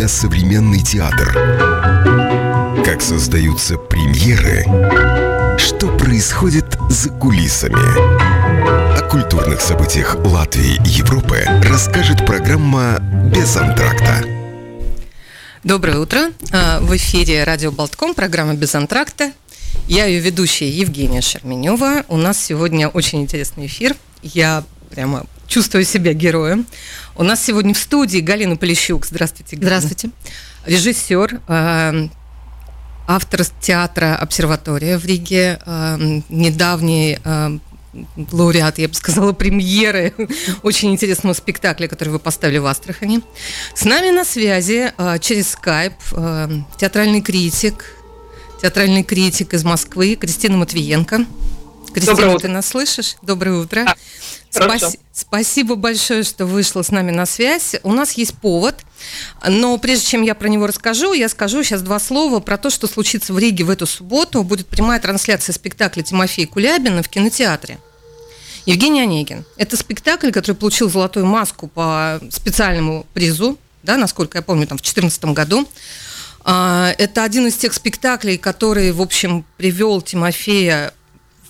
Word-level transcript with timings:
себя 0.00 0.08
современный 0.08 0.80
театр? 0.80 1.34
Как 2.84 3.02
создаются 3.02 3.76
премьеры? 3.76 4.64
Что 5.58 5.94
происходит 5.98 6.64
за 6.88 7.10
кулисами? 7.10 8.96
О 8.98 9.08
культурных 9.10 9.60
событиях 9.60 10.16
Латвии 10.24 10.76
и 10.86 10.88
Европы 10.88 11.44
расскажет 11.64 12.24
программа 12.24 12.98
«Без 13.34 13.56
антракта». 13.56 14.24
Доброе 15.64 15.98
утро. 15.98 16.30
А, 16.50 16.80
в 16.80 16.96
эфире 16.96 17.44
радио 17.44 17.70
Болтком, 17.70 18.14
программа 18.14 18.54
«Без 18.54 18.74
антракта». 18.74 19.32
Я 19.86 20.06
ее 20.06 20.20
ведущая 20.20 20.70
Евгения 20.70 21.20
Шерменева. 21.20 22.04
У 22.08 22.16
нас 22.16 22.42
сегодня 22.42 22.88
очень 22.88 23.20
интересный 23.20 23.66
эфир. 23.66 23.94
Я 24.22 24.64
прямо 24.90 25.26
чувствую 25.50 25.84
себя 25.84 26.14
героем. 26.14 26.64
У 27.16 27.24
нас 27.24 27.44
сегодня 27.44 27.74
в 27.74 27.78
студии 27.78 28.18
Галина 28.18 28.56
Полищук. 28.56 29.04
Здравствуйте, 29.04 29.56
Галина. 29.56 29.80
Здравствуйте. 29.80 30.14
Режиссер, 30.64 31.40
э, 31.48 32.08
автор 33.06 33.44
театра 33.60 34.16
«Обсерватория» 34.16 34.96
в 34.96 35.04
Риге, 35.04 35.58
э, 35.66 36.20
недавний 36.28 37.18
э, 37.22 37.58
лауреат, 38.30 38.78
я 38.78 38.86
бы 38.86 38.94
сказала, 38.94 39.32
премьеры 39.32 40.14
очень 40.62 40.92
интересного 40.92 41.34
спектакля, 41.34 41.88
который 41.88 42.10
вы 42.10 42.20
поставили 42.20 42.58
в 42.58 42.66
Астрахани. 42.66 43.20
С 43.74 43.84
нами 43.84 44.10
на 44.10 44.24
связи 44.24 44.92
через 45.20 45.50
скайп 45.50 45.94
театральный 46.76 47.22
критик, 47.22 47.96
театральный 48.62 49.02
критик 49.02 49.52
из 49.54 49.64
Москвы 49.64 50.14
Кристина 50.14 50.58
Матвиенко. 50.58 51.26
Кристина, 51.92 52.38
ты 52.38 52.46
нас 52.46 52.68
слышишь? 52.68 53.16
Доброе 53.22 53.56
утро. 53.56 53.84
Да. 53.84 53.96
Спаси- 54.50 54.98
спасибо 55.12 55.76
большое, 55.76 56.24
что 56.24 56.44
вышла 56.44 56.82
с 56.82 56.90
нами 56.90 57.12
на 57.12 57.24
связь. 57.24 57.76
У 57.84 57.92
нас 57.92 58.12
есть 58.12 58.34
повод, 58.34 58.74
но 59.46 59.78
прежде 59.78 60.06
чем 60.06 60.22
я 60.22 60.34
про 60.34 60.48
него 60.48 60.66
расскажу, 60.66 61.12
я 61.12 61.28
скажу 61.28 61.62
сейчас 61.62 61.82
два 61.82 62.00
слова 62.00 62.40
про 62.40 62.58
то, 62.58 62.68
что 62.68 62.88
случится 62.88 63.32
в 63.32 63.38
Риге 63.38 63.64
в 63.64 63.70
эту 63.70 63.86
субботу. 63.86 64.42
Будет 64.42 64.66
прямая 64.66 64.98
трансляция 64.98 65.52
спектакля 65.52 66.02
Тимофея 66.02 66.46
Кулябина 66.46 67.02
в 67.02 67.08
кинотеатре. 67.08 67.78
Евгений 68.66 69.00
Онегин. 69.00 69.44
Это 69.56 69.76
спектакль, 69.76 70.30
который 70.30 70.56
получил 70.56 70.90
золотую 70.90 71.26
маску 71.26 71.66
по 71.68 72.20
специальному 72.30 73.06
призу, 73.14 73.58
да, 73.82 73.96
насколько 73.96 74.38
я 74.38 74.42
помню, 74.42 74.66
там 74.66 74.78
в 74.78 74.82
2014 74.82 75.24
году. 75.32 75.66
А, 76.42 76.94
это 76.98 77.24
один 77.24 77.46
из 77.46 77.56
тех 77.56 77.72
спектаклей, 77.72 78.36
который, 78.36 78.92
в 78.92 79.00
общем, 79.00 79.44
привел 79.56 80.02
Тимофея 80.02 80.92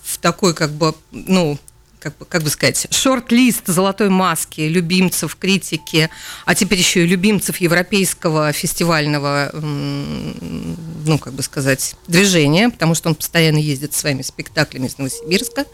в 0.04 0.18
такой, 0.18 0.54
как 0.54 0.70
бы, 0.70 0.94
ну, 1.12 1.58
как 2.00 2.16
бы, 2.16 2.24
как 2.24 2.42
бы 2.42 2.50
сказать, 2.50 2.86
шорт-лист 2.90 3.66
золотой 3.66 4.08
маски 4.08 4.62
любимцев 4.62 5.36
критики, 5.36 6.08
а 6.46 6.54
теперь 6.54 6.78
еще 6.78 7.04
и 7.04 7.06
любимцев 7.06 7.58
европейского 7.58 8.52
фестивального, 8.52 9.50
ну, 9.52 11.18
как 11.18 11.34
бы 11.34 11.42
сказать, 11.42 11.94
движения, 12.08 12.70
потому 12.70 12.94
что 12.94 13.10
он 13.10 13.14
постоянно 13.14 13.58
ездит 13.58 13.94
своими 13.94 14.22
спектаклями 14.22 14.86
из 14.86 14.96
Новосибирска. 14.98 15.66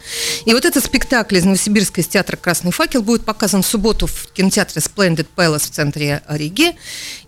И 0.45 0.53
вот 0.53 0.65
этот 0.65 0.83
спектакль 0.83 1.37
из 1.37 1.45
Новосибирска, 1.45 2.01
из 2.01 2.07
театра 2.07 2.35
«Красный 2.35 2.71
факел» 2.71 3.01
будет 3.01 3.23
показан 3.23 3.63
в 3.63 3.67
субботу 3.67 4.05
в 4.05 4.27
кинотеатре 4.33 4.81
Splendid 4.81 5.27
Palace 5.35 5.67
в 5.67 5.71
центре 5.71 6.21
Риги. 6.27 6.75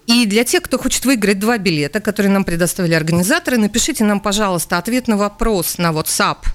И 0.07 0.25
для 0.25 0.43
тех, 0.43 0.63
кто 0.63 0.77
хочет 0.77 1.05
выиграть 1.05 1.39
два 1.39 1.57
билета, 1.57 2.01
которые 2.01 2.31
нам 2.31 2.43
предоставили 2.43 2.95
организаторы, 2.95 3.57
напишите 3.57 4.03
нам, 4.03 4.19
пожалуйста, 4.19 4.77
ответ 4.77 5.07
на 5.07 5.15
вопрос 5.15 5.77
на 5.77 5.91
WhatsApp– 5.91 6.39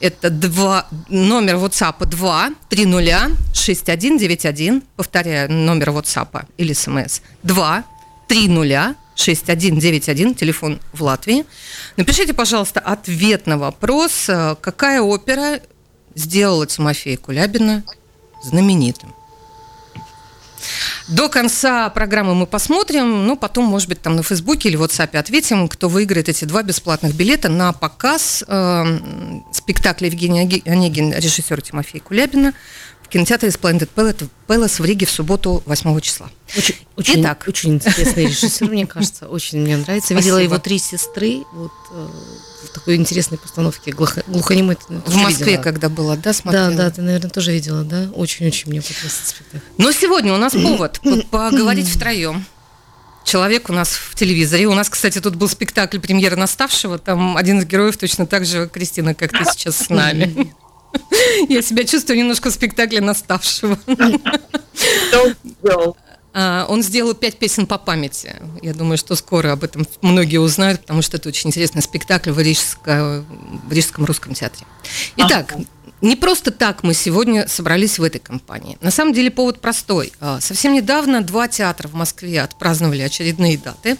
это 0.00 0.30
2, 0.30 0.86
номер 1.08 1.56
WhatsApp 1.56 2.06
2 2.06 2.50
30 2.68 3.54
6191. 3.54 4.82
Повторяю, 4.96 5.52
номер 5.52 5.90
WhatsApp 5.90 6.44
или 6.56 6.72
смс 6.72 7.20
2 7.42 7.84
30 8.28 8.96
6191, 9.14 10.34
телефон 10.34 10.80
в 10.92 11.02
Латвии. 11.02 11.44
Напишите, 11.96 12.32
пожалуйста, 12.32 12.80
ответ 12.80 13.46
на 13.46 13.58
вопрос, 13.58 14.28
э, 14.28 14.56
какая 14.60 15.02
опера 15.02 15.60
сделала 16.14 16.66
Тимофея 16.66 17.16
Кулябина 17.16 17.84
знаменитым. 18.42 19.14
До 21.08 21.28
конца 21.28 21.88
программы 21.90 22.34
мы 22.34 22.46
посмотрим, 22.46 23.26
ну, 23.26 23.36
потом, 23.36 23.64
может 23.64 23.88
быть, 23.88 24.00
там 24.02 24.16
на 24.16 24.22
Фейсбуке 24.22 24.68
или 24.68 24.78
WhatsApp 24.78 25.16
ответим, 25.16 25.68
кто 25.68 25.88
выиграет 25.88 26.28
эти 26.28 26.44
два 26.44 26.62
бесплатных 26.62 27.14
билета 27.14 27.48
на 27.48 27.72
показ 27.72 28.44
э, 28.46 28.98
спектакля 29.52 30.08
Евгения 30.08 30.42
Онегин, 30.66 31.12
режиссера 31.12 31.60
Тимофея 31.60 32.02
Кулябина. 32.02 32.54
в 32.99 32.99
кинотеатре 33.10 33.50
Splendid 33.50 33.88
Palace 34.46 34.82
в 34.82 34.84
Риге 34.84 35.06
в 35.06 35.10
субботу 35.10 35.62
8 35.66 36.00
числа. 36.00 36.30
Очень, 36.56 36.74
очень, 36.96 37.22
Итак. 37.22 37.44
очень 37.46 37.74
интересный 37.74 38.26
режиссер, 38.26 38.68
мне 38.68 38.86
кажется, 38.86 39.28
очень 39.28 39.60
мне 39.60 39.76
нравится. 39.76 40.08
Спасибо. 40.08 40.20
Видела 40.20 40.38
его 40.38 40.58
«Три 40.58 40.78
сестры», 40.78 41.42
вот 41.52 41.72
э, 41.92 42.08
в 42.64 42.68
такой 42.72 42.96
интересной 42.96 43.38
постановке 43.38 43.92
глухо, 43.92 44.22
глухонемой. 44.26 44.76
В 44.88 45.16
Москве, 45.16 45.46
видела. 45.46 45.62
когда 45.62 45.88
была, 45.88 46.16
да, 46.16 46.32
смотрела? 46.32 46.70
Да, 46.70 46.76
да, 46.76 46.90
ты, 46.90 47.02
наверное, 47.02 47.30
тоже 47.30 47.52
видела, 47.52 47.84
да? 47.84 48.08
Очень-очень 48.14 48.70
мне 48.70 48.80
понравился 48.80 49.26
спектакль. 49.26 49.64
Но 49.76 49.92
сегодня 49.92 50.32
у 50.32 50.38
нас 50.38 50.52
повод 50.52 51.00
поговорить 51.30 51.88
втроем. 51.88 52.44
Человек 53.24 53.68
у 53.68 53.72
нас 53.72 53.90
в 53.90 54.14
телевизоре. 54.14 54.66
У 54.66 54.74
нас, 54.74 54.88
кстати, 54.88 55.20
тут 55.20 55.34
был 55.36 55.48
спектакль 55.48 55.98
премьера 55.98 56.36
наставшего. 56.36 56.98
Там 56.98 57.36
один 57.36 57.60
из 57.60 57.66
героев 57.66 57.96
точно 57.96 58.26
так 58.26 58.46
же, 58.46 58.68
Кристина, 58.68 59.14
как 59.14 59.30
ты 59.30 59.44
сейчас 59.44 59.76
с 59.76 59.88
нами. 59.88 60.54
Я 61.48 61.62
себя 61.62 61.84
чувствую 61.84 62.18
немножко 62.18 62.50
в 62.50 62.52
спектакле 62.52 63.00
наставшего. 63.00 63.78
А, 66.32 66.66
он 66.68 66.82
сделал 66.82 67.14
пять 67.14 67.38
песен 67.38 67.66
по 67.66 67.76
памяти. 67.76 68.36
Я 68.62 68.72
думаю, 68.72 68.98
что 68.98 69.16
скоро 69.16 69.52
об 69.52 69.64
этом 69.64 69.86
многие 70.00 70.38
узнают, 70.38 70.82
потому 70.82 71.02
что 71.02 71.16
это 71.16 71.28
очень 71.28 71.50
интересный 71.50 71.82
спектакль 71.82 72.30
в, 72.30 72.38
Рижско, 72.38 73.24
в 73.66 73.72
Рижском 73.72 74.04
русском 74.04 74.34
театре. 74.34 74.64
Итак, 75.16 75.56
не 76.00 76.16
просто 76.16 76.50
так 76.50 76.82
мы 76.82 76.94
сегодня 76.94 77.46
собрались 77.48 77.98
в 77.98 78.02
этой 78.02 78.20
компании. 78.20 78.78
На 78.80 78.90
самом 78.90 79.12
деле 79.12 79.30
повод 79.30 79.60
простой. 79.60 80.12
А, 80.20 80.40
совсем 80.40 80.72
недавно 80.72 81.20
два 81.22 81.48
театра 81.48 81.88
в 81.88 81.94
Москве 81.94 82.40
отпраздновали 82.40 83.02
очередные 83.02 83.58
даты. 83.58 83.98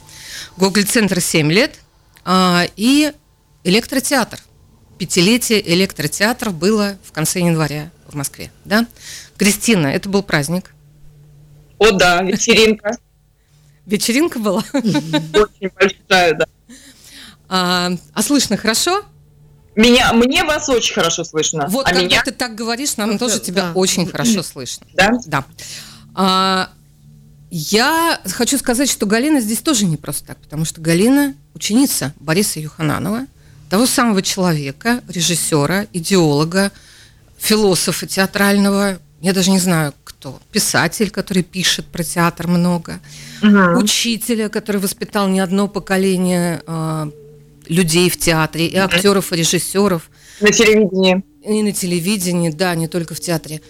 Гоголь-центр 0.57 1.21
7 1.21 1.51
лет 1.51 1.81
а, 2.25 2.67
и 2.77 3.13
электротеатр. 3.65 4.41
Пятилетие 5.01 5.67
электротеатра 5.75 6.51
было 6.51 6.99
в 7.03 7.13
конце 7.13 7.41
января 7.41 7.91
в 8.07 8.15
Москве. 8.15 8.53
Да? 8.67 8.87
Кристина, 9.39 9.87
это 9.87 10.11
был 10.11 10.23
праздник. 10.23 10.73
О, 11.79 11.93
да, 11.93 12.21
вечеринка. 12.21 12.99
Вечеринка 13.87 14.39
была? 14.39 14.63
Очень 14.75 15.71
большая, 15.75 16.35
да. 16.35 16.45
А, 17.49 17.93
а 18.13 18.23
слышно 18.23 18.59
хорошо? 18.59 19.03
Меня, 19.75 20.13
мне 20.13 20.45
вас 20.45 20.69
очень 20.69 20.93
хорошо 20.93 21.25
слышно. 21.25 21.67
Вот 21.71 21.87
а 21.87 21.93
когда 21.93 22.05
меня? 22.05 22.23
ты 22.23 22.33
так 22.33 22.55
говоришь, 22.55 22.99
нам 22.99 23.17
тоже 23.17 23.39
да, 23.39 23.41
тебя 23.41 23.63
да. 23.63 23.73
очень 23.73 24.07
хорошо 24.07 24.43
слышно. 24.43 24.87
Да? 24.93 25.13
Да. 25.25 25.45
А, 26.15 26.71
я 27.51 28.21
хочу 28.27 28.59
сказать, 28.59 28.91
что 28.91 29.07
Галина 29.07 29.41
здесь 29.41 29.61
тоже 29.61 29.87
не 29.87 29.97
просто 29.97 30.27
так, 30.27 30.37
потому 30.37 30.67
что 30.67 30.83
Галина 30.83 31.35
ученица 31.55 32.13
Бориса 32.21 32.61
Юхананова, 32.61 33.25
того 33.71 33.87
самого 33.87 34.21
человека, 34.21 35.01
режиссера, 35.09 35.87
идеолога, 35.93 36.73
философа 37.39 38.07
театрального, 38.07 38.99
я 39.23 39.33
даже 39.33 39.51
не 39.51 39.61
знаю, 39.61 39.95
кто, 40.03 40.41
писатель, 40.51 41.11
который 41.11 41.45
пишет 41.45 41.87
про 41.87 42.03
театр 42.03 42.49
много, 42.49 43.01
угу. 43.43 43.79
учителя, 43.79 44.49
который 44.49 44.81
воспитал 44.81 45.29
не 45.29 45.39
одно 45.39 45.69
поколение 45.69 46.63
э, 46.67 47.11
людей 47.69 48.11
в 48.11 48.19
театре, 48.19 48.67
и 48.67 48.77
актеров, 48.77 49.33
и 49.33 49.37
режиссеров. 49.37 50.11
На 50.41 50.51
телевидении. 50.51 51.23
И 51.45 51.63
на 51.63 51.73
телевидении, 51.73 52.51
да, 52.51 52.75
не 52.75 52.89
только 52.89 53.15
в 53.15 53.21
театре. 53.21 53.63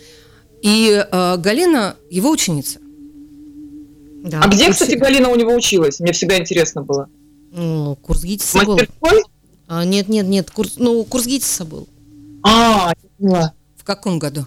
И 0.63 0.91
э, 0.91 1.37
Галина 1.37 1.97
его 2.09 2.31
ученица. 2.31 2.79
Да, 4.25 4.41
а 4.43 4.49
где, 4.49 4.71
кстати, 4.71 4.95
Галина 4.95 5.29
у 5.29 5.37
него 5.37 5.55
училась? 5.55 6.01
Мне 6.01 6.13
всегда 6.13 6.39
интересно 6.39 6.83
было. 6.83 7.09
Ну, 7.53 7.97
курс 7.97 8.23
ГИТИСа 8.23 8.65
был. 8.65 8.79
А, 9.73 9.85
нет, 9.85 10.09
нет, 10.09 10.27
нет, 10.27 10.51
курс, 10.51 10.75
ну, 10.79 11.05
курс 11.05 11.27
ГИТИСа 11.27 11.65
был. 11.65 11.87
А, 12.43 12.93
В 13.21 13.85
каком 13.85 14.19
году? 14.19 14.47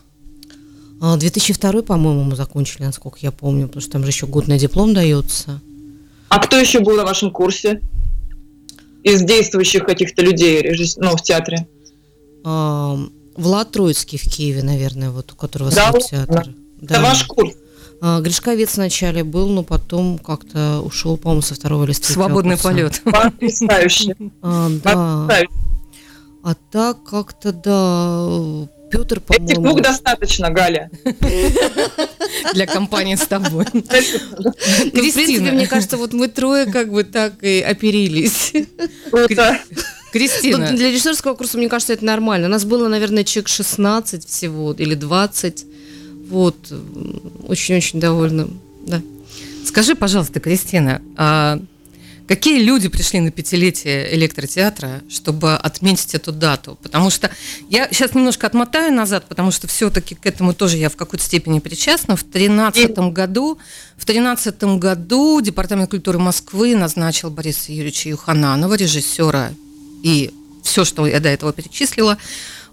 2002, 1.00 1.70
а, 1.70 1.82
по-моему, 1.82 2.26
мы 2.26 2.36
закончили, 2.36 2.84
насколько 2.84 3.20
я 3.22 3.32
помню, 3.32 3.68
потому 3.68 3.82
что 3.82 3.92
там 3.92 4.04
же 4.04 4.10
еще 4.10 4.28
год 4.28 4.50
на 4.50 4.60
диплом 4.60 4.94
дается. 4.94 5.62
А 6.28 6.40
кто 6.40 6.58
еще 6.58 6.82
был 6.82 6.98
на 6.98 7.06
вашем 7.06 7.32
курсе? 7.32 7.80
Из 9.04 9.24
действующих 9.24 9.86
каких-то 9.86 10.22
людей 10.22 10.62
ну, 10.98 11.16
в 11.16 11.22
театре? 11.22 11.68
А, 12.44 13.00
Влад 13.38 13.72
Троицкий 13.72 14.18
в 14.18 14.24
Киеве, 14.24 14.62
наверное, 14.62 15.10
вот 15.10 15.32
у 15.32 15.36
которого 15.38 15.72
да, 15.72 15.92
свой 15.92 16.02
театр. 16.02 16.50
Да. 16.82 16.96
Это 16.96 17.02
ваш 17.02 17.24
курс? 17.24 17.54
А, 18.06 18.20
Гришковец 18.20 18.76
вначале 18.76 19.24
был, 19.24 19.48
но 19.48 19.64
потом 19.64 20.18
как-то 20.18 20.82
ушел, 20.82 21.16
по-моему, 21.16 21.42
со 21.42 21.56
второго 21.56 21.86
листа. 21.86 22.12
Свободный 22.12 22.58
полет. 22.58 23.02
Потрясающе. 23.06 24.18
А, 24.42 24.70
да. 24.84 25.40
А 26.44 26.56
так 26.70 27.02
как-то, 27.06 27.54
да, 27.54 28.68
Петр, 28.92 29.22
Этих 29.30 29.56
двух 29.56 29.56
по-моему. 29.56 29.80
достаточно, 29.80 30.50
Галя. 30.50 30.92
Для 32.54 32.68
компании 32.68 33.16
с 33.16 33.26
тобой. 33.26 33.66
Ну, 33.72 33.82
в 33.82 33.86
принципе, 33.86 34.92
Кристина. 34.92 35.52
мне 35.54 35.68
кажется, 35.68 35.96
вот 35.96 36.12
мы 36.12 36.28
трое 36.28 36.66
как 36.66 36.92
бы 36.92 37.06
так 37.06 37.42
и 37.42 37.62
оперились. 37.62 38.52
Круто. 39.10 39.58
Кристина, 40.12 40.72
Ну, 40.72 40.78
Для 40.78 40.90
режиссерского 40.90 41.36
курса, 41.36 41.58
мне 41.58 41.70
кажется, 41.70 41.94
это 41.94 42.04
нормально. 42.04 42.48
У 42.48 42.52
нас 42.52 42.66
было, 42.66 42.90
наверное, 42.90 43.24
человек 43.24 43.48
16 43.48 44.28
всего 44.28 44.74
или 44.74 44.94
20. 44.94 45.66
Вот. 46.30 46.56
Очень-очень 47.48 48.00
довольна. 48.00 48.48
Да. 48.86 49.02
скажи, 49.66 49.96
пожалуйста, 49.96 50.40
Кристина, 50.40 51.02
а 51.16 51.60
какие 52.28 52.62
люди 52.62 52.90
пришли 52.90 53.20
на 53.22 53.32
пятилетие 53.32 54.14
электротеатра, 54.16 55.02
чтобы 55.10 55.54
отметить 55.54 56.16
эту 56.16 56.32
дату? 56.32 56.78
Потому 56.82 57.10
что 57.10 57.32
я 57.70 57.88
сейчас 57.92 58.14
немножко 58.14 58.48
отмотаю 58.48 58.94
назад, 58.94 59.26
потому 59.30 59.52
что 59.52 59.68
все-таки 59.68 60.16
к 60.16 60.26
этому 60.26 60.54
тоже 60.54 60.78
я 60.78 60.90
в 60.90 60.96
какой-то 60.96 61.24
степени 61.24 61.60
причастна. 61.60 62.16
В 62.16 62.24
2013 62.24 62.98
году, 63.14 63.58
в 63.96 64.06
13 64.06 64.64
году 64.64 65.40
Департамент 65.42 65.90
культуры 65.90 66.20
Москвы 66.20 66.76
назначил 66.76 67.30
Бориса 67.30 67.72
Юрьевича 67.72 68.10
Юхананова, 68.10 68.74
режиссера 68.74 69.52
и 70.04 70.32
все, 70.64 70.86
что 70.86 71.06
я 71.06 71.20
до 71.20 71.30
этого 71.30 71.54
перечислила, 71.54 72.18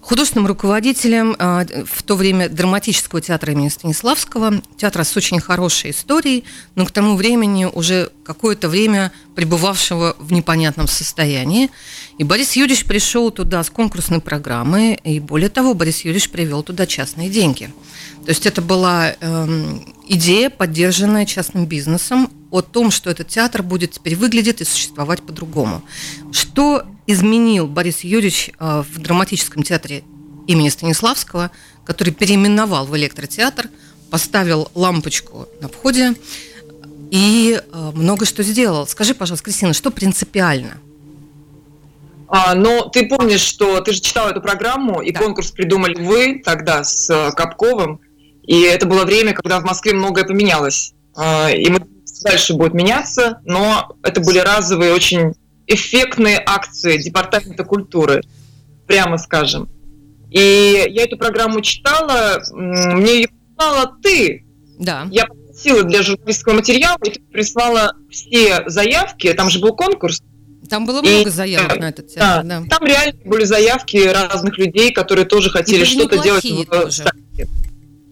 художественным 0.01 0.47
руководителем 0.47 1.35
а, 1.37 1.65
в 1.85 2.03
то 2.03 2.15
время 2.15 2.49
драматического 2.49 3.21
театра 3.21 3.53
имени 3.53 3.69
Станиславского, 3.69 4.61
театра 4.75 5.03
с 5.03 5.15
очень 5.15 5.39
хорошей 5.39 5.91
историей, 5.91 6.43
но 6.75 6.85
к 6.85 6.91
тому 6.91 7.15
времени 7.15 7.65
уже 7.65 8.11
какое-то 8.23 8.67
время 8.67 9.11
пребывавшего 9.35 10.15
в 10.19 10.33
непонятном 10.33 10.87
состоянии. 10.87 11.69
И 12.17 12.23
Борис 12.23 12.53
Юрьевич 12.53 12.85
пришел 12.85 13.31
туда 13.31 13.63
с 13.63 13.69
конкурсной 13.69 14.21
программы, 14.21 14.99
и 15.03 15.19
более 15.19 15.49
того, 15.49 15.73
Борис 15.73 16.01
Юрьевич 16.01 16.29
привел 16.29 16.63
туда 16.63 16.85
частные 16.85 17.29
деньги. 17.29 17.71
То 18.25 18.29
есть 18.29 18.45
это 18.45 18.61
была 18.61 19.15
эм, 19.19 19.85
идея, 20.07 20.49
поддержанная 20.49 21.25
частным 21.25 21.65
бизнесом, 21.65 22.29
о 22.51 22.61
том, 22.61 22.91
что 22.91 23.09
этот 23.09 23.29
театр 23.29 23.63
будет 23.63 23.93
теперь 23.93 24.15
выглядеть 24.15 24.61
и 24.61 24.65
существовать 24.65 25.21
по-другому. 25.21 25.81
Что 26.33 26.83
изменил 27.07 27.67
Борис 27.67 28.01
Юрьевич 28.01 28.51
э, 28.59 28.83
в 28.89 28.99
драматическом 28.99 29.63
театре 29.63 30.03
имени 30.47 30.69
Станиславского, 30.69 31.51
который 31.85 32.13
переименовал 32.13 32.85
в 32.85 32.95
электротеатр, 32.95 33.69
поставил 34.09 34.69
лампочку 34.75 35.47
на 35.61 35.67
входе 35.67 36.13
и 37.11 37.59
э, 37.61 37.91
много 37.93 38.25
что 38.25 38.43
сделал. 38.43 38.87
Скажи, 38.87 39.13
пожалуйста, 39.13 39.45
Кристина, 39.45 39.73
что 39.73 39.91
принципиально? 39.91 40.77
А, 42.27 42.55
но 42.55 42.87
ты 42.87 43.07
помнишь, 43.07 43.41
что 43.41 43.81
ты 43.81 43.91
же 43.91 43.99
читала 43.99 44.29
эту 44.29 44.41
программу, 44.41 45.01
и 45.01 45.11
Да. 45.11 45.19
конкурс 45.19 45.51
придумали 45.51 45.95
вы 45.95 46.41
тогда 46.43 46.83
с 46.83 47.09
э, 47.09 47.31
Капковым, 47.31 47.99
и 48.43 48.61
это 48.61 48.85
было 48.85 49.03
время, 49.03 49.33
когда 49.33 49.59
в 49.59 49.65
Москве 49.65 49.93
многое 49.93 50.23
поменялось. 50.23 50.93
А, 51.15 51.49
и 51.51 51.69
мы 51.69 51.85
дальше 52.23 52.53
будет 52.53 52.73
меняться, 52.73 53.41
но 53.43 53.95
это 54.03 54.21
были 54.21 54.39
разовые, 54.39 54.93
очень 54.93 55.33
эффектные 55.73 56.41
акции 56.45 56.97
Департамента 57.01 57.63
культуры, 57.63 58.21
прямо 58.87 59.17
скажем. 59.17 59.69
И 60.29 60.85
я 60.89 61.03
эту 61.03 61.17
программу 61.17 61.61
читала, 61.61 62.41
мне 62.51 63.15
ее 63.21 63.27
прислала 63.27 63.95
ты, 64.01 64.45
Да. 64.79 65.07
я 65.11 65.25
попросила 65.25 65.83
для 65.83 66.01
журналистского 66.03 66.53
материала, 66.53 66.97
и 67.05 67.11
ты 67.11 67.19
прислала 67.31 67.93
все 68.09 68.63
заявки, 68.67 69.33
там 69.33 69.49
же 69.49 69.59
был 69.59 69.75
конкурс, 69.75 70.21
Там 70.69 70.85
было 70.85 71.01
И- 71.03 71.09
много 71.09 71.29
заявок 71.29 71.77
на 71.79 71.89
этот 71.89 72.07
театр. 72.07 72.47
Да. 72.47 72.63
там 72.69 72.87
реально 72.87 73.19
были 73.25 73.43
заявки 73.43 73.97
разных 73.97 74.57
людей, 74.57 74.93
которые 74.93 75.25
тоже 75.25 75.49
хотели 75.49 75.83
что-то 75.83 76.17
делать 76.23 76.45
в 76.45 76.65
тоже. 76.65 77.03
И 77.35 77.43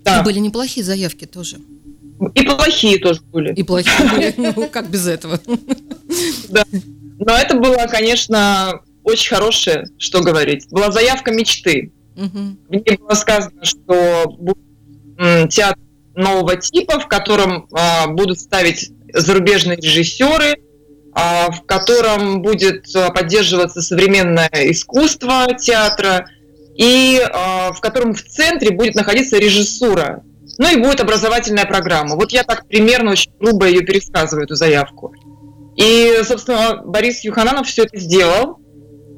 Да. 0.04 0.24
были 0.24 0.40
неплохие 0.40 0.84
заявки 0.86 1.24
тоже. 1.26 1.56
И 2.36 2.42
плохие 2.42 2.98
тоже 3.00 3.22
были. 3.32 3.54
И 3.54 3.64
плохие 3.64 4.10
были. 4.10 4.34
Ну, 4.58 4.68
как 4.68 4.90
без 4.90 5.08
этого? 5.08 5.40
Но 7.20 7.34
это 7.34 7.56
было, 7.56 7.86
конечно, 7.88 8.82
очень 9.04 9.30
хорошее, 9.30 9.86
что 9.98 10.22
говорить. 10.22 10.68
Была 10.72 10.92
заявка 10.92 11.32
мечты. 11.32 11.92
Мгм. 12.16 12.60
В 12.68 12.72
ней 12.72 12.98
было 12.98 13.14
сказано, 13.14 13.64
что 13.64 14.26
будет 14.38 15.50
театр 15.50 15.80
нового 16.16 16.56
типа, 16.56 17.00
в 17.00 17.08
котором 17.08 17.68
а, 17.74 18.08
будут 18.08 18.40
ставить 18.40 18.92
зарубежные 19.14 19.78
режиссеры, 19.78 20.58
а, 21.14 21.52
в 21.52 21.66
котором 21.66 22.42
будет 22.42 22.86
а, 22.96 23.10
поддерживаться 23.10 23.82
современное 23.82 24.50
искусство 24.54 25.48
театра, 25.60 26.28
и 26.76 27.20
а, 27.34 27.74
в 27.74 27.82
котором 27.82 28.14
в 28.14 28.24
центре 28.24 28.72
будет 28.72 28.96
находиться 28.96 29.38
режиссура. 29.38 30.24
Ну 30.58 30.72
и 30.72 30.82
будет 30.82 31.00
образовательная 31.00 31.66
программа. 31.66 32.16
Вот 32.16 32.32
я 32.32 32.44
так 32.44 32.68
примерно 32.68 33.12
очень 33.12 33.32
грубо 33.40 33.68
ее 33.68 33.82
пересказываю, 33.82 34.46
эту 34.46 34.56
заявку. 34.56 35.14
И, 35.80 36.14
собственно, 36.26 36.82
Борис 36.84 37.24
Юхананов 37.24 37.66
все 37.68 37.84
это 37.84 37.98
сделал, 37.98 38.60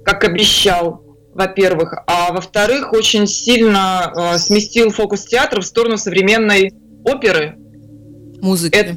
как 0.05 0.23
обещал, 0.23 1.01
во-первых. 1.33 1.95
А 2.05 2.31
во-вторых, 2.31 2.93
очень 2.93 3.25
сильно 3.25 4.13
э, 4.15 4.37
сместил 4.37 4.91
фокус 4.91 5.25
театра 5.25 5.61
в 5.61 5.65
сторону 5.65 5.97
современной 5.97 6.71
оперы. 7.03 7.55
Музыки. 8.41 8.75
Это 8.75 8.95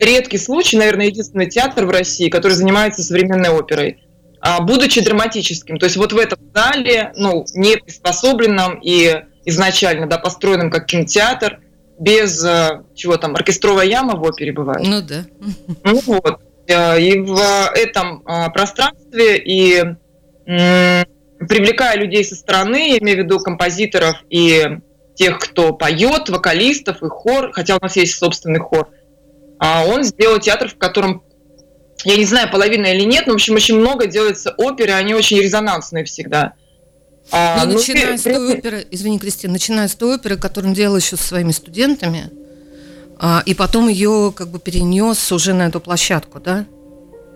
редкий 0.00 0.38
случай, 0.38 0.76
наверное, 0.76 1.06
единственный 1.06 1.48
театр 1.48 1.86
в 1.86 1.90
России, 1.90 2.28
который 2.28 2.54
занимается 2.54 3.04
современной 3.04 3.50
оперой, 3.50 3.98
а, 4.40 4.60
будучи 4.60 5.00
драматическим. 5.00 5.78
То 5.78 5.86
есть 5.86 5.96
вот 5.96 6.12
в 6.12 6.18
этом 6.18 6.40
зале, 6.52 7.12
ну, 7.16 7.44
не 7.54 7.76
приспособленном 7.76 8.80
и 8.82 9.14
изначально, 9.44 10.08
да, 10.08 10.18
построенном 10.18 10.72
как 10.72 10.86
кинотеатр, 10.86 11.60
без, 12.00 12.44
э, 12.44 12.82
чего 12.96 13.16
там, 13.16 13.36
оркестровая 13.36 13.86
яма 13.86 14.16
в 14.16 14.22
опере 14.24 14.52
бывает. 14.52 14.84
Ну 14.84 15.00
да. 15.00 15.24
Ну 15.84 16.00
вот. 16.06 16.40
Э, 16.66 17.00
И 17.00 17.18
в 17.18 17.38
этом 17.74 18.22
э, 18.26 18.50
пространстве 18.52 19.38
и 19.38 19.82
привлекая 20.46 21.96
людей 21.96 22.24
со 22.24 22.34
стороны, 22.36 22.90
я 22.92 22.98
имею 22.98 23.18
в 23.18 23.24
виду 23.24 23.38
композиторов 23.40 24.16
и 24.30 24.62
тех, 25.14 25.38
кто 25.38 25.72
поет, 25.72 26.28
вокалистов 26.28 27.02
и 27.02 27.08
хор, 27.08 27.52
хотя 27.52 27.76
у 27.76 27.78
нас 27.82 27.96
есть 27.96 28.16
собственный 28.16 28.60
хор, 28.60 28.88
а 29.58 29.84
он 29.86 30.02
сделал 30.04 30.38
театр, 30.40 30.68
в 30.68 30.76
котором, 30.76 31.22
я 32.04 32.16
не 32.16 32.24
знаю, 32.24 32.50
половина 32.50 32.86
или 32.86 33.04
нет, 33.04 33.26
но, 33.26 33.32
в 33.32 33.36
общем, 33.36 33.54
очень 33.54 33.76
много 33.78 34.06
делается 34.06 34.54
оперы, 34.56 34.92
они 34.92 35.14
очень 35.14 35.40
резонансные 35.40 36.04
всегда. 36.04 36.52
А, 37.30 37.64
Ну, 37.64 37.72
ну, 37.72 37.78
начиная 37.78 38.08
при- 38.08 38.16
с 38.16 38.22
той 38.22 38.52
оперы, 38.58 38.86
извини, 38.90 39.18
Кристина, 39.18 39.54
начиная 39.54 39.88
с 39.88 39.94
той 39.94 40.16
оперы, 40.16 40.36
которую 40.36 40.70
он 40.70 40.74
делал 40.74 40.96
еще 40.96 41.16
со 41.16 41.22
своими 41.24 41.52
студентами, 41.52 42.30
и 43.46 43.54
потом 43.54 43.88
ее 43.88 44.32
как 44.36 44.48
бы 44.48 44.58
перенес 44.58 45.30
уже 45.32 45.54
на 45.54 45.66
эту 45.68 45.80
площадку, 45.80 46.40
да? 46.40 46.66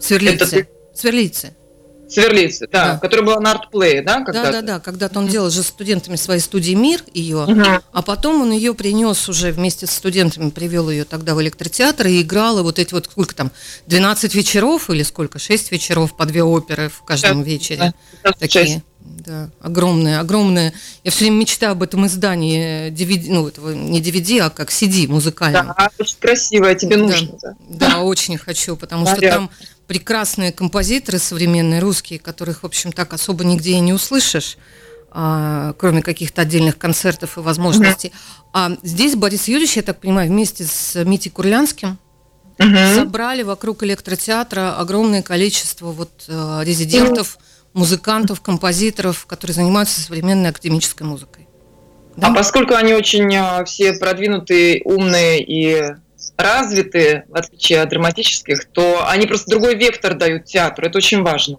Сверлицы. 0.01 0.45
Это 0.61 0.69
Сверлицы. 0.95 1.55
Сверлицы, 2.09 2.67
да, 2.73 2.95
Да. 2.95 2.99
которая 2.99 3.27
была 3.27 3.41
на 3.41 3.51
артплее, 3.53 4.01
да, 4.03 4.21
Да, 4.21 4.25
когда-то? 4.25 4.53
да, 4.53 4.63
да. 4.63 4.81
Когда-то 4.81 5.19
он 5.19 5.29
делал 5.29 5.51
же 5.51 5.63
студентами 5.63 6.17
своей 6.17 6.41
студии 6.41 6.73
Мир 6.73 7.03
ее, 7.13 7.45
Мгм. 7.47 7.83
а 7.93 8.03
потом 8.03 8.41
он 8.41 8.51
ее 8.51 8.73
принес 8.75 9.29
уже 9.29 9.53
вместе 9.53 9.87
с 9.87 9.91
студентами, 9.91 10.49
привел 10.49 10.89
ее 10.89 11.05
тогда 11.05 11.35
в 11.35 11.43
электротеатр 11.43 12.07
и 12.07 12.23
играл 12.23 12.61
и 12.61 12.63
вот 12.63 12.79
эти 12.79 12.95
вот 12.95 13.07
сколько 13.11 13.35
там 13.35 13.51
12 13.89 14.35
вечеров 14.35 14.89
или 14.89 15.03
сколько 15.03 15.39
6 15.39 15.71
вечеров 15.71 16.17
по 16.17 16.25
две 16.25 16.43
оперы 16.43 16.89
в 16.89 17.03
каждом 17.05 17.43
вечере. 17.43 17.93
Да, 18.25 18.33
Такие. 18.33 18.83
Да, 19.01 19.51
огромные, 19.61 20.19
огромные. 20.19 20.73
Я 21.05 21.11
все 21.11 21.25
время 21.25 21.37
мечтаю 21.37 21.73
об 21.73 21.83
этом 21.83 22.07
издании 22.07 22.91
DVD, 22.91 23.27
ну, 23.29 23.49
этого 23.49 23.73
не 23.73 24.01
DVD, 24.01 24.41
а 24.41 24.51
как 24.51 24.71
CD 24.71 25.07
музыкальном. 25.09 25.69
Да, 25.77 25.91
очень 25.99 26.17
красивая, 26.21 26.75
тебе 26.75 26.97
Да. 26.97 27.03
нужно, 27.03 27.39
да. 27.43 27.55
Да, 27.69 27.99
очень 28.01 28.37
хочу, 28.39 28.77
потому 28.77 29.07
что 29.07 29.21
там 29.21 29.51
прекрасные 29.87 30.53
композиторы 30.53 31.19
современные 31.19 31.81
русские, 31.81 32.19
которых, 32.19 32.63
в 32.63 32.67
общем, 32.67 32.93
так 32.93 33.13
особо 33.15 33.45
нигде 33.45 33.73
и 33.73 33.81
не 33.81 33.93
услышишь, 33.93 34.59
а, 35.11 35.73
кроме 35.79 36.03
каких-то 36.03 36.43
отдельных 36.43 36.77
концертов 36.77 37.39
и 37.39 37.41
возможностей. 37.41 38.13
А 38.53 38.77
здесь 38.83 39.15
Борис 39.15 39.49
Юрьевич, 39.49 39.77
я 39.77 39.83
так 39.83 40.01
понимаю, 40.01 40.29
вместе 40.29 40.65
с 40.67 41.03
Митей 41.05 41.31
Курлянским 41.31 41.99
Мгм. 42.59 42.95
собрали 42.95 43.43
вокруг 43.43 43.83
электротеатра 43.85 44.77
огромное 44.79 45.23
количество 45.23 45.93
вот 45.93 46.11
э, 46.29 46.61
резидентов, 46.65 47.39
музыкантов, 47.75 48.41
композиторов, 48.41 49.27
которые 49.27 49.55
занимаются 49.55 50.01
современной 50.01 50.51
академической 50.51 51.03
музыкой. 51.05 51.47
А 52.21 52.35
поскольку 52.35 52.75
они 52.75 52.95
очень 52.95 53.35
а, 53.37 53.65
все 53.65 53.93
продвинутые, 53.93 54.83
умные 54.85 55.43
и 55.43 55.95
развитые, 56.37 57.25
в 57.29 57.37
отличие 57.37 57.81
от 57.81 57.91
драматических, 57.91 58.65
то 58.73 59.09
они 59.09 59.27
просто 59.27 59.51
другой 59.51 59.77
вектор 59.77 60.15
дают 60.15 60.45
театру. 60.45 60.87
Это 60.87 60.99
очень 60.99 61.23
важно. 61.23 61.59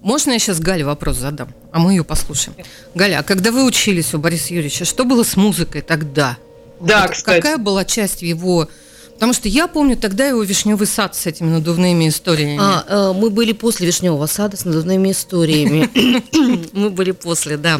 Можно 0.00 0.32
я 0.32 0.38
сейчас 0.38 0.60
Гале 0.60 0.84
вопрос 0.84 1.16
задам, 1.16 1.54
а 1.72 1.78
мы 1.78 1.92
ее 1.92 2.04
послушаем? 2.04 2.56
Галя, 2.94 3.20
а 3.20 3.22
когда 3.22 3.52
вы 3.52 3.64
учились 3.64 4.14
у 4.14 4.18
Бориса 4.18 4.52
Юрьевича, 4.52 4.84
что 4.84 5.04
было 5.04 5.22
с 5.22 5.36
музыкой 5.36 5.80
тогда? 5.80 6.38
Да, 6.80 7.02
Вот 7.02 7.12
кстати. 7.12 7.40
Какая 7.40 7.58
была 7.58 7.84
часть 7.84 8.22
его... 8.22 8.68
Потому 9.22 9.34
что 9.34 9.48
я 9.48 9.68
помню 9.68 9.96
тогда 9.96 10.26
его 10.26 10.42
вишневый 10.42 10.88
сад 10.88 11.14
с 11.14 11.26
этими 11.26 11.48
надувными 11.48 12.08
историями. 12.08 12.58
А, 12.60 12.84
э, 12.88 13.12
мы 13.16 13.30
были 13.30 13.52
после 13.52 13.86
вишневого 13.86 14.26
сада 14.26 14.56
с 14.56 14.64
надувными 14.64 15.12
историями. 15.12 15.88
Мы 16.72 16.90
были 16.90 17.12
после, 17.12 17.56
да. 17.56 17.78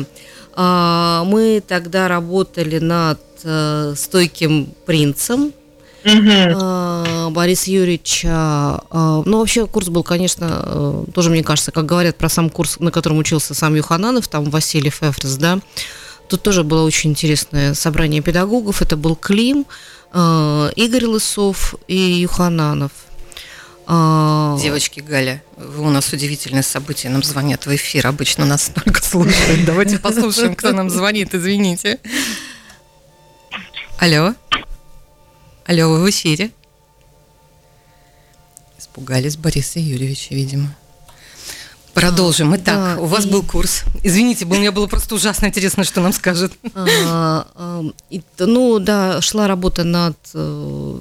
А, 0.54 1.24
мы 1.24 1.60
тогда 1.66 2.06
работали 2.06 2.78
над 2.78 3.18
э, 3.42 3.94
стойким 3.96 4.72
принцем. 4.86 5.52
А, 6.04 7.28
Борис 7.30 7.66
Юрьевич, 7.66 8.22
ну 8.22 9.38
вообще 9.38 9.66
курс 9.66 9.88
был, 9.88 10.04
конечно, 10.04 10.62
э, 10.64 11.04
тоже 11.12 11.30
мне 11.30 11.42
кажется, 11.42 11.72
как 11.72 11.86
говорят 11.86 12.18
про 12.18 12.28
сам 12.28 12.50
курс, 12.50 12.78
на 12.78 12.92
котором 12.92 13.18
учился 13.18 13.52
сам 13.52 13.74
Юхананов, 13.74 14.28
там 14.28 14.44
Василий 14.44 14.90
Фефрес, 14.90 15.38
да, 15.38 15.58
тут 16.28 16.42
тоже 16.42 16.64
было 16.64 16.84
очень 16.84 17.10
интересное 17.10 17.74
собрание 17.74 18.22
педагогов, 18.22 18.82
это 18.82 18.96
был 18.96 19.16
Клим, 19.16 19.66
Э, 20.12 20.70
Игорь 20.76 21.06
Лысов 21.06 21.74
и 21.88 21.96
Юхананов. 21.96 22.92
А, 23.86 24.56
Девочки, 24.60 25.00
Галя, 25.00 25.42
у 25.56 25.90
нас 25.90 26.12
удивительное 26.12 26.62
событие. 26.62 27.10
Нам 27.10 27.22
звонят 27.22 27.66
в 27.66 27.74
эфир. 27.74 28.06
Обычно 28.06 28.44
нас 28.44 28.70
только 28.74 29.02
слушают. 29.02 29.64
Давайте 29.64 29.98
послушаем, 29.98 30.54
кто 30.54 30.72
нам 30.72 30.90
звонит. 30.90 31.34
Извините. 31.34 31.98
Алло. 33.98 34.34
Алло, 35.66 35.88
вы 35.88 36.02
в 36.02 36.10
эфире. 36.10 36.50
Испугались 38.78 39.36
Бориса 39.36 39.78
Юрьевича, 39.78 40.34
видимо. 40.34 40.74
Продолжим. 41.94 42.54
Итак, 42.56 42.96
да, 42.96 43.02
у 43.02 43.06
вас 43.06 43.26
и... 43.26 43.30
был 43.30 43.42
курс. 43.42 43.84
Извините, 44.02 44.46
мне 44.46 44.70
было 44.70 44.86
просто 44.86 45.14
ужасно 45.14 45.46
интересно, 45.46 45.84
что 45.84 46.00
нам 46.00 46.12
скажет. 46.12 46.52
А, 47.04 47.46
а, 47.54 47.84
и, 48.10 48.22
ну 48.38 48.78
да, 48.78 49.20
шла 49.20 49.46
работа 49.46 49.84
над 49.84 50.16
э, 50.34 50.98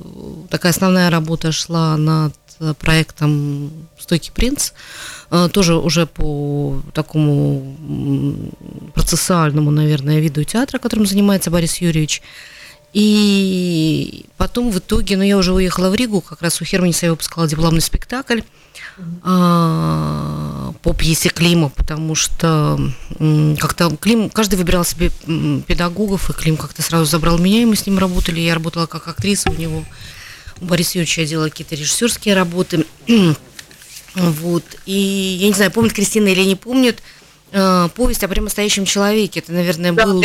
такая 0.50 0.72
основная 0.72 1.10
работа 1.10 1.52
шла 1.52 1.96
над 1.98 2.34
проектом 2.80 3.72
"Стойкий 3.98 4.32
принц", 4.34 4.72
э, 5.30 5.50
тоже 5.52 5.76
уже 5.76 6.06
по 6.06 6.82
такому 6.94 7.76
процессуальному, 8.94 9.72
наверное, 9.72 10.20
виду 10.20 10.44
театра, 10.44 10.78
которым 10.78 11.06
занимается 11.06 11.50
Борис 11.50 11.78
Юрьевич. 11.78 12.22
И 12.94 14.26
потом 14.38 14.70
в 14.70 14.80
итоге, 14.80 15.18
ну 15.18 15.24
я 15.24 15.38
уже 15.38 15.54
уехала 15.54 15.90
в 15.90 15.96
Ригу, 15.96 16.22
как 16.22 16.42
раз 16.42 16.62
у 16.62 16.66
Херманиса 16.66 17.06
я 17.06 17.12
выпускала 17.12 17.48
дипломный 17.48 17.82
спектакль 17.82 18.42
а, 19.24 20.74
по 20.82 20.94
пьесе 20.94 21.30
Клима, 21.30 21.70
потому 21.70 22.16
что 22.16 22.80
как-то 23.60 23.96
Клим, 23.98 24.30
каждый 24.30 24.56
выбирал 24.56 24.84
себе 24.84 25.12
педагогов, 25.68 26.30
и 26.30 26.34
Клим 26.34 26.58
как-то 26.58 26.82
сразу 26.82 27.06
забрал 27.06 27.38
меня, 27.38 27.62
и 27.62 27.66
мы 27.66 27.76
с 27.76 27.86
ним 27.86 28.00
работали. 28.00 28.40
Я 28.40 28.56
работала 28.56 28.86
как 28.86 29.08
актриса 29.08 29.50
у 29.50 29.56
него. 29.56 29.84
У 30.60 30.66
Бориса 30.66 30.98
Юрьевича 30.98 31.22
я 31.22 31.28
делала 31.28 31.50
какие-то 31.50 31.76
режиссерские 31.76 32.36
работы. 32.36 32.86
вот. 34.16 34.64
И 34.86 35.38
я 35.42 35.48
не 35.48 35.54
знаю, 35.54 35.72
помнит 35.72 35.94
Кристина 35.94 36.28
или 36.28 36.44
не 36.44 36.56
помнит, 36.56 37.02
э, 37.52 37.90
повесть 37.96 38.24
о 38.24 38.28
прям 38.28 38.46
настоящем 38.46 38.86
человеке. 38.86 39.40
Это, 39.40 39.52
наверное, 39.54 39.92
да, 39.94 40.06
был... 40.06 40.24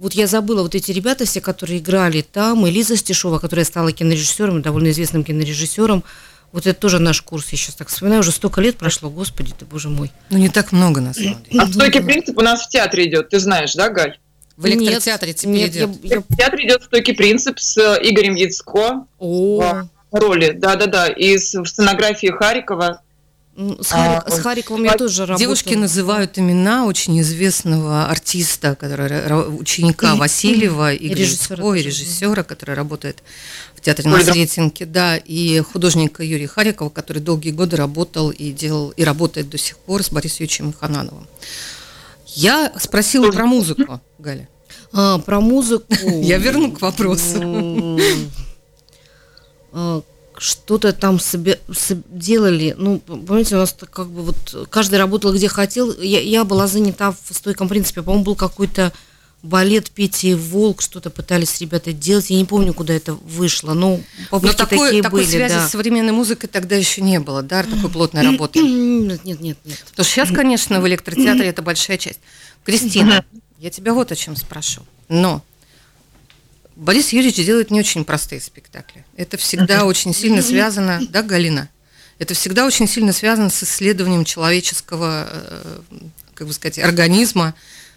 Вот 0.00 0.14
я 0.14 0.26
забыла 0.26 0.62
вот 0.62 0.74
эти 0.74 0.92
ребята 0.92 1.26
все, 1.26 1.42
которые 1.42 1.78
играли 1.78 2.22
там, 2.22 2.66
и 2.66 2.70
Лиза 2.70 2.96
Стешова, 2.96 3.38
которая 3.38 3.66
стала 3.66 3.92
кинорежиссером, 3.92 4.62
довольно 4.62 4.90
известным 4.92 5.24
кинорежиссером, 5.24 6.04
вот 6.52 6.66
это 6.66 6.78
тоже 6.78 6.98
наш 6.98 7.22
курс, 7.22 7.48
я 7.50 7.58
сейчас 7.58 7.74
так 7.76 7.88
вспоминаю, 7.88 8.20
уже 8.20 8.32
столько 8.32 8.60
лет 8.60 8.76
прошло, 8.76 9.08
господи 9.08 9.54
ты, 9.56 9.64
боже 9.64 9.88
мой. 9.88 10.10
Ну, 10.30 10.38
не 10.38 10.48
так 10.48 10.72
много, 10.72 11.00
на 11.00 11.14
самом 11.14 11.42
деле. 11.44 11.60
А 11.60 11.66
стойкий 11.66 12.02
принцип 12.02 12.36
у 12.38 12.42
нас 12.42 12.66
в 12.66 12.68
театре 12.68 13.08
идет, 13.08 13.28
ты 13.28 13.38
знаешь, 13.38 13.74
да, 13.74 13.88
Галь? 13.88 14.18
В 14.56 14.66
электротеатре 14.66 15.32
теперь 15.32 15.54
нет, 15.54 15.70
идет. 15.70 15.90
Я, 16.02 16.20
В 16.20 16.36
театре 16.36 16.66
идет 16.66 16.82
стойкий 16.82 17.14
принцип 17.14 17.58
с 17.58 17.78
Игорем 17.78 18.34
Яцко 18.34 19.06
в 19.18 19.88
роли, 20.12 20.50
да-да-да, 20.50 21.06
и 21.06 21.36
в 21.36 21.64
сценографии 21.66 22.28
Харикова 22.28 23.00
с, 23.56 23.88
Харик, 23.88 24.22
а, 24.26 24.30
с 24.30 24.38
Хариковым 24.40 24.84
я 24.84 24.94
тоже 24.94 25.22
работала. 25.22 25.38
Девушки 25.38 25.74
называют 25.74 26.38
имена 26.38 26.86
очень 26.86 27.20
известного 27.20 28.06
артиста, 28.06 28.74
который, 28.74 29.46
ученика 29.48 30.14
Васильева, 30.14 30.94
и 30.94 31.08
режиссера, 31.12 31.76
и 31.76 31.82
режиссера, 31.82 32.42
который 32.42 32.74
работает 32.74 33.22
в 33.80 33.84
театре 33.84 34.10
на 34.10 34.22
Сретенке, 34.22 34.84
да, 34.84 35.16
и 35.16 35.60
художника 35.60 36.22
Юрия 36.22 36.46
Харикова, 36.46 36.90
который 36.90 37.22
долгие 37.22 37.50
годы 37.50 37.76
работал 37.76 38.30
и 38.30 38.52
делал, 38.52 38.90
и 38.90 39.04
работает 39.04 39.48
до 39.48 39.58
сих 39.58 39.78
пор 39.78 40.02
с 40.02 40.10
Борисом 40.10 40.36
Юрьевичем 40.40 40.72
Ханановым. 40.72 41.26
Я 42.26 42.72
спросила 42.78 43.30
про 43.30 43.46
музыку, 43.46 44.00
Галя. 44.18 44.48
А, 44.92 45.18
про 45.18 45.40
музыку. 45.40 45.86
Я 46.04 46.38
верну 46.38 46.72
к 46.72 46.80
вопросу. 46.80 47.98
А, 49.72 50.02
что-то 50.36 50.92
там 50.92 51.20
себе, 51.20 51.60
делали. 52.08 52.74
Ну, 52.76 52.98
понимаете, 52.98 53.54
у 53.54 53.58
нас 53.58 53.72
как 53.78 54.08
бы 54.08 54.22
вот 54.22 54.66
каждый 54.68 54.98
работал 54.98 55.32
где 55.32 55.46
хотел. 55.46 55.92
Я, 56.00 56.20
я 56.20 56.44
была 56.44 56.66
занята 56.66 57.12
в 57.12 57.32
стойком 57.32 57.68
принципе. 57.68 58.02
По-моему, 58.02 58.24
был 58.24 58.34
какой-то 58.34 58.92
балет 59.42 59.90
Пети 59.90 60.34
Волк, 60.34 60.82
что-то 60.82 61.10
пытались 61.10 61.60
ребята 61.60 61.92
делать. 61.92 62.30
Я 62.30 62.36
не 62.36 62.44
помню, 62.44 62.74
куда 62.74 62.94
это 62.94 63.14
вышло, 63.14 63.72
но 63.72 64.00
попытки 64.30 64.60
но 64.60 64.66
такой, 64.66 64.86
такие 64.88 65.02
такой 65.02 65.22
были. 65.22 65.30
связи 65.30 65.54
да. 65.54 65.66
с 65.66 65.70
современной 65.70 66.12
музыкой 66.12 66.48
тогда 66.48 66.76
еще 66.76 67.00
не 67.00 67.20
было, 67.20 67.42
да, 67.42 67.62
такой 67.62 67.90
плотной 67.90 68.22
работы? 68.22 68.60
Нет, 69.10 69.24
нет, 69.24 69.40
нет. 69.40 69.58
нет. 69.64 69.78
Потому 69.90 70.04
что 70.04 70.14
сейчас, 70.14 70.30
конечно, 70.30 70.80
в 70.80 70.86
электротеатре 70.86 71.48
это 71.48 71.62
большая 71.62 71.98
часть. 71.98 72.20
Кристина, 72.64 73.24
я 73.58 73.70
тебя 73.70 73.94
вот 73.94 74.12
о 74.12 74.16
чем 74.16 74.36
спрошу. 74.36 74.82
Но 75.08 75.42
Борис 76.76 77.12
Юрьевич 77.12 77.44
делает 77.44 77.70
не 77.70 77.80
очень 77.80 78.04
простые 78.04 78.40
спектакли. 78.40 79.04
Это 79.16 79.36
всегда 79.36 79.84
очень 79.84 80.14
сильно 80.14 80.42
связано, 80.42 81.00
да, 81.08 81.22
Галина? 81.22 81.68
Это 82.18 82.34
всегда 82.34 82.66
очень 82.66 82.86
сильно 82.86 83.12
связано 83.14 83.48
с 83.48 83.62
исследованием 83.62 84.24
человеческого, 84.24 85.28
э, 85.30 85.80
как 86.34 86.46
бы 86.46 86.52
сказать, 86.52 86.78
организма. 86.78 87.54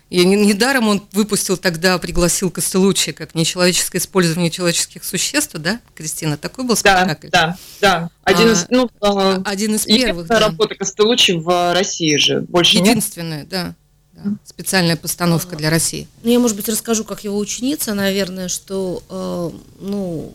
И 0.10 0.24
недаром 0.26 0.90
он 0.90 1.04
выпустил 1.12 1.58
тогда, 1.58 1.98
пригласил 1.98 2.52
Костелучи 2.52 3.14
как 3.14 3.34
нечеловеческое 3.34 4.00
использование 4.00 4.52
человеческих 4.52 5.04
существ, 5.04 5.56
да, 5.56 5.80
Кристина? 5.96 6.38
Такой 6.38 6.66
был 6.66 6.76
спектакль? 6.76 7.30
Да, 7.30 7.58
да, 7.82 8.00
да. 8.00 8.10
Один, 8.24 8.50
а, 8.50 8.52
из, 8.52 8.66
ну, 8.70 8.90
а, 9.02 9.42
один 9.44 9.76
из 9.76 9.86
первых. 9.86 10.28
Да. 10.28 10.40
работа 10.40 10.76
Костелучи 10.76 11.32
в 11.32 11.74
России 11.74 12.16
же. 12.18 12.42
Больше 12.42 12.78
Единственная, 12.78 13.40
нет? 13.40 13.50
да 13.50 13.76
да, 14.14 14.32
специальная 14.46 14.96
постановка 14.96 15.56
для 15.56 15.70
России. 15.70 16.08
Ну, 16.24 16.30
я, 16.30 16.40
может 16.40 16.56
быть, 16.56 16.70
расскажу, 16.70 17.04
как 17.04 17.24
его 17.24 17.38
ученица, 17.38 17.94
наверное, 17.94 18.48
что, 18.48 19.02
э, 19.10 19.52
ну, 19.82 20.34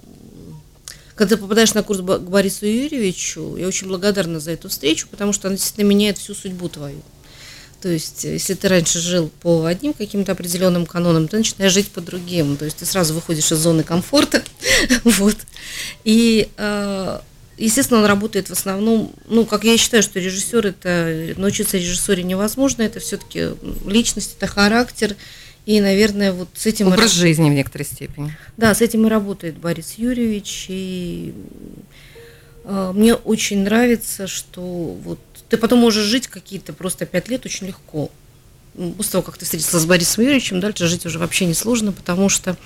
когда 1.14 1.36
ты 1.36 1.40
попадаешь 1.40 1.74
на 1.74 1.82
курс 1.82 2.00
к 2.00 2.02
Борису 2.02 2.66
Юрьевичу, 2.66 3.56
я 3.56 3.66
очень 3.66 3.88
благодарна 3.88 4.40
за 4.40 4.52
эту 4.52 4.68
встречу, 4.68 5.08
потому 5.08 5.32
что 5.32 5.48
она 5.48 5.56
действительно 5.56 5.88
меняет 5.88 6.18
всю 6.18 6.34
судьбу 6.34 6.68
твою. 6.68 7.00
То 7.80 7.88
есть, 7.88 8.24
если 8.24 8.54
ты 8.54 8.68
раньше 8.68 8.98
жил 8.98 9.30
по 9.40 9.64
одним 9.64 9.92
каким-то 9.92 10.32
определенным 10.32 10.84
канонам, 10.84 11.28
ты 11.28 11.38
начинаешь 11.38 11.72
жить 11.72 11.88
по 11.90 12.00
другим. 12.00 12.56
То 12.56 12.64
есть, 12.64 12.78
ты 12.78 12.86
сразу 12.86 13.14
выходишь 13.14 13.52
из 13.52 13.58
зоны 13.58 13.84
комфорта. 13.84 14.42
вот. 15.04 15.36
И 16.04 16.48
э, 16.56 17.18
Естественно, 17.58 17.98
он 17.98 18.06
работает 18.06 18.48
в 18.48 18.52
основном, 18.52 19.12
ну, 19.26 19.44
как 19.44 19.64
я 19.64 19.76
считаю, 19.76 20.04
что 20.04 20.20
режиссер 20.20 20.64
это 20.64 21.34
научиться 21.36 21.76
режиссуре 21.76 22.22
невозможно, 22.22 22.82
это 22.82 23.00
все-таки 23.00 23.48
личность, 23.84 24.36
это 24.38 24.46
характер, 24.46 25.16
и, 25.66 25.80
наверное, 25.80 26.32
вот 26.32 26.48
с 26.54 26.66
этим 26.66 26.86
образ 26.86 27.14
и... 27.14 27.18
жизни 27.18 27.50
в 27.50 27.52
некоторой 27.52 27.84
степени. 27.84 28.32
Да, 28.56 28.74
с 28.74 28.80
этим 28.80 29.06
и 29.06 29.10
работает 29.10 29.58
Борис 29.58 29.94
Юрьевич, 29.98 30.66
и 30.68 31.34
э, 32.62 32.92
мне 32.94 33.14
очень 33.14 33.64
нравится, 33.64 34.28
что 34.28 34.62
вот 34.62 35.18
ты 35.48 35.56
потом 35.56 35.78
можешь 35.78 36.04
жить 36.04 36.28
какие-то 36.28 36.72
просто 36.72 37.06
пять 37.06 37.28
лет 37.28 37.46
очень 37.46 37.66
легко. 37.66 38.10
После 38.96 39.12
того, 39.12 39.22
как 39.22 39.38
ты 39.38 39.44
встретился 39.44 39.80
с 39.80 39.86
Борисом 39.86 40.24
Юрьевичем, 40.24 40.60
дальше 40.60 40.86
жить 40.86 41.06
уже 41.06 41.18
вообще 41.18 41.46
не 41.46 41.54
сложно, 41.54 41.92
потому 41.92 42.28
что 42.28 42.56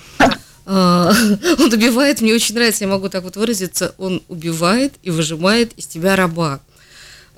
а, 0.65 1.11
он 1.59 1.73
убивает, 1.73 2.21
мне 2.21 2.33
очень 2.33 2.55
нравится, 2.55 2.83
я 2.83 2.89
могу 2.89 3.09
так 3.09 3.23
вот 3.23 3.35
выразиться, 3.35 3.95
он 3.97 4.21
убивает 4.27 4.93
и 5.01 5.11
выжимает 5.11 5.73
из 5.73 5.87
тебя 5.87 6.15
раба. 6.15 6.59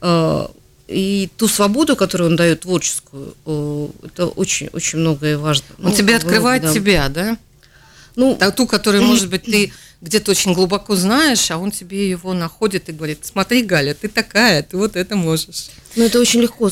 А, 0.02 0.52
и 0.88 1.30
ту 1.38 1.48
свободу, 1.48 1.96
которую 1.96 2.32
он 2.32 2.36
дает 2.36 2.62
творческую, 2.62 3.36
это 4.04 4.28
очень-очень 4.28 5.00
многое 5.00 5.38
важно. 5.38 5.66
Он 5.80 5.86
ну, 5.86 5.96
тебе 5.96 6.16
открывает 6.16 6.62
да. 6.62 6.74
тебя, 6.74 7.10
да? 7.10 7.38
Ну, 8.16 8.38
ту, 8.56 8.68
которую, 8.68 9.04
может 9.04 9.30
быть, 9.30 9.44
ты 9.44 9.74
где-то 10.06 10.32
очень 10.32 10.54
глубоко 10.54 10.96
знаешь, 10.96 11.50
а 11.50 11.58
он 11.58 11.72
тебе 11.72 12.10
его 12.10 12.34
находит 12.34 12.90
и 12.90 12.92
говорит, 12.92 13.20
смотри, 13.24 13.64
Галя, 13.64 13.96
ты 13.96 14.08
такая, 14.08 14.62
ты 14.62 14.78
вот 14.78 14.96
это 14.96 15.16
можешь. 15.16 15.70
Ну, 15.96 16.06
это 16.06 16.20
очень 16.20 16.42
легко 16.42 16.70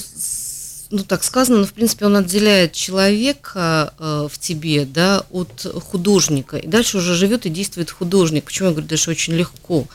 ну 0.92 1.04
так 1.04 1.24
сказано, 1.24 1.58
но 1.58 1.66
в 1.66 1.74
принципе 1.74 2.06
он 2.06 2.16
отделяет 2.18 2.74
человека 2.74 3.96
э, 3.98 4.28
в 4.32 4.38
тебе, 4.38 4.86
да, 4.86 5.26
от 5.32 5.66
художника. 5.86 6.58
И 6.58 6.68
дальше 6.68 6.98
уже 6.98 7.16
живет 7.16 7.48
и 7.48 7.50
действует 7.50 7.90
художник. 7.90 8.44
Почему 8.44 8.68
я 8.68 8.74
говорю, 8.74 8.88
даже 8.88 9.10
очень 9.10 9.34
легко. 9.34 9.88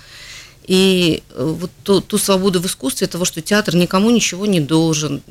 И 0.66 1.23
э, 1.30 1.54
вот 1.57 1.71
ту, 1.85 2.00
ту 2.00 2.18
свободу 2.18 2.61
в 2.61 2.66
искусстве, 2.66 3.07
того, 3.07 3.25
что 3.25 3.40
театр 3.40 3.76
никому 3.76 4.11
ничего 4.11 4.45
не 4.45 4.59
должен, 4.61 5.23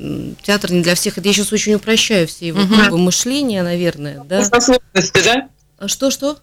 театр 0.42 0.72
не 0.72 0.80
для 0.80 0.94
всех. 0.94 1.18
Это 1.18 1.28
я 1.28 1.34
сейчас 1.34 1.52
очень 1.52 1.74
упрощаю 1.74 2.26
все 2.26 2.46
его 2.46 2.62
угу. 2.62 2.96
мышления, 2.96 3.62
наверное, 3.62 4.24
да. 4.24 4.38
О 4.40 4.60
сложности, 4.62 5.22
да? 5.22 5.86
Что-что? 5.86 6.38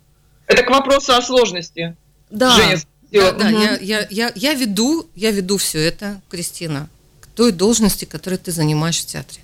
Это 0.47 0.63
к 0.63 0.69
вопросу 0.69 1.13
о 1.13 1.21
сложности. 1.21 1.95
Да. 2.29 2.51
Женя, 2.51 2.79
да, 3.11 3.31
да, 3.31 3.47
угу. 3.47 3.57
я, 3.57 3.77
я, 3.77 4.07
я, 4.09 4.31
я 4.35 4.53
веду, 4.53 5.07
я 5.15 5.31
веду 5.31 5.57
все 5.57 5.79
это, 5.79 6.21
Кристина, 6.29 6.89
к 7.21 7.27
той 7.27 7.51
должности, 7.51 8.05
которой 8.05 8.37
ты 8.37 8.51
занимаешь 8.51 8.99
в 8.99 9.05
театре. 9.05 9.41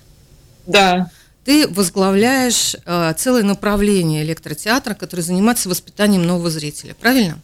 Да. 0.66 1.10
Ты 1.44 1.66
возглавляешь 1.66 2.76
э, 2.84 3.14
целое 3.16 3.42
направление 3.42 4.22
электротеатра, 4.22 4.94
которое 4.94 5.22
занимается 5.22 5.68
воспитанием 5.68 6.24
нового 6.24 6.50
зрителя, 6.50 6.94
правильно? 6.94 7.38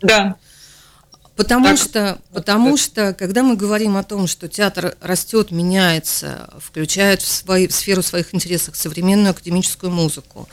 Да. 0.00 0.36
Потому 1.36 1.66
так, 1.66 1.78
что, 1.78 2.18
потому 2.32 2.78
что, 2.78 3.12
когда 3.12 3.42
мы 3.42 3.56
говорим 3.56 3.98
о 3.98 4.02
том, 4.02 4.26
что 4.26 4.48
театр 4.48 4.96
растет, 5.02 5.50
меняется, 5.50 6.48
включает 6.58 7.20
в, 7.20 7.28
свои, 7.28 7.66
в 7.66 7.74
сферу 7.74 8.02
своих 8.02 8.34
интересов 8.34 8.74
современную 8.74 9.32
академическую 9.32 9.92
музыку, 9.92 10.48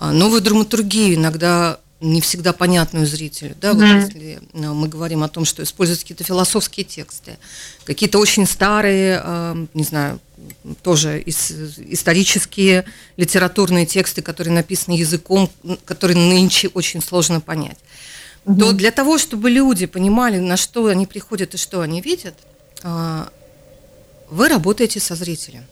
новую 0.00 0.40
драматургию, 0.40 1.14
иногда 1.14 1.78
не 2.00 2.22
всегда 2.22 2.52
понятную 2.54 3.06
зрителю, 3.06 3.54
да, 3.60 3.74
вот 3.74 3.82
mm-hmm. 3.82 4.04
если 4.04 4.40
ну, 4.54 4.74
мы 4.74 4.88
говорим 4.88 5.22
о 5.22 5.28
том, 5.28 5.44
что 5.44 5.62
используются 5.62 6.04
какие-то 6.04 6.24
философские 6.24 6.84
тексты, 6.84 7.36
какие-то 7.84 8.18
очень 8.18 8.46
старые, 8.46 9.20
э, 9.22 9.66
не 9.74 9.84
знаю, 9.84 10.18
тоже 10.82 11.22
исторические 11.26 12.86
литературные 13.18 13.84
тексты, 13.84 14.22
которые 14.22 14.54
написаны 14.54 14.94
языком, 14.94 15.50
который 15.84 16.16
нынче 16.16 16.68
очень 16.68 17.02
сложно 17.02 17.42
понять, 17.42 17.76
mm-hmm. 18.46 18.58
то 18.58 18.72
для 18.72 18.92
того, 18.92 19.18
чтобы 19.18 19.50
люди 19.50 19.84
понимали, 19.84 20.38
на 20.38 20.56
что 20.56 20.86
они 20.86 21.06
приходят 21.06 21.52
и 21.52 21.58
что 21.58 21.82
они 21.82 22.00
видят, 22.00 22.34
э, 22.82 23.26
вы 24.30 24.48
работаете 24.48 25.00
со 25.00 25.14
зрителем. 25.14 25.66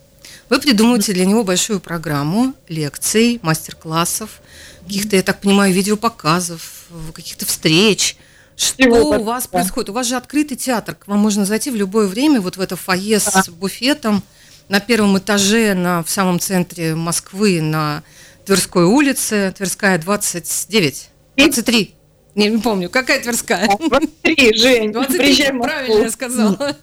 Вы 0.49 0.61
придумываете 0.61 1.13
для 1.13 1.27
него 1.27 1.45
большую 1.45 1.81
программу 1.81 2.55
лекций, 2.69 3.39
мастер-классов, 3.43 4.41
каких-то, 4.87 5.17
я 5.17 5.23
так 5.23 5.41
понимаю, 5.41 5.75
видеопоказов, 5.75 6.87
каких-то 7.13 7.45
встреч. 7.45 8.17
Что 8.57 8.75
Всего 8.75 9.11
у 9.11 9.23
вас 9.23 9.45
да. 9.45 9.51
происходит? 9.51 9.91
У 9.91 9.93
вас 9.93 10.07
же 10.07 10.17
открытый 10.17 10.57
театр, 10.57 10.95
к 10.95 11.07
вам 11.07 11.19
можно 11.19 11.45
зайти 11.45 11.71
в 11.71 11.77
любое 11.77 12.07
время, 12.07 12.41
вот 12.41 12.57
в 12.57 12.61
это 12.61 12.77
фойе 12.77 13.21
да. 13.25 13.43
с 13.43 13.49
буфетом 13.51 14.23
на 14.69 14.81
первом 14.81 15.19
этаже, 15.19 15.75
на, 15.75 16.03
в 16.03 16.11
самом 16.11 16.41
центре 16.41 16.95
Москвы, 16.95 17.61
на 17.61 18.03
Тверской 18.45 18.85
улице, 18.85 19.53
Тверская 19.57 19.99
29, 19.99 21.11
23. 21.37 21.95
Не, 22.39 22.51
не 22.51 22.59
помню, 22.59 22.89
какая 22.89 23.21
Тверская? 23.21 23.67
23, 23.67 24.55
Жень, 24.57 24.93
23, 24.93 25.59
правильно 25.61 26.05
я 26.05 26.11
сказала. 26.11 26.77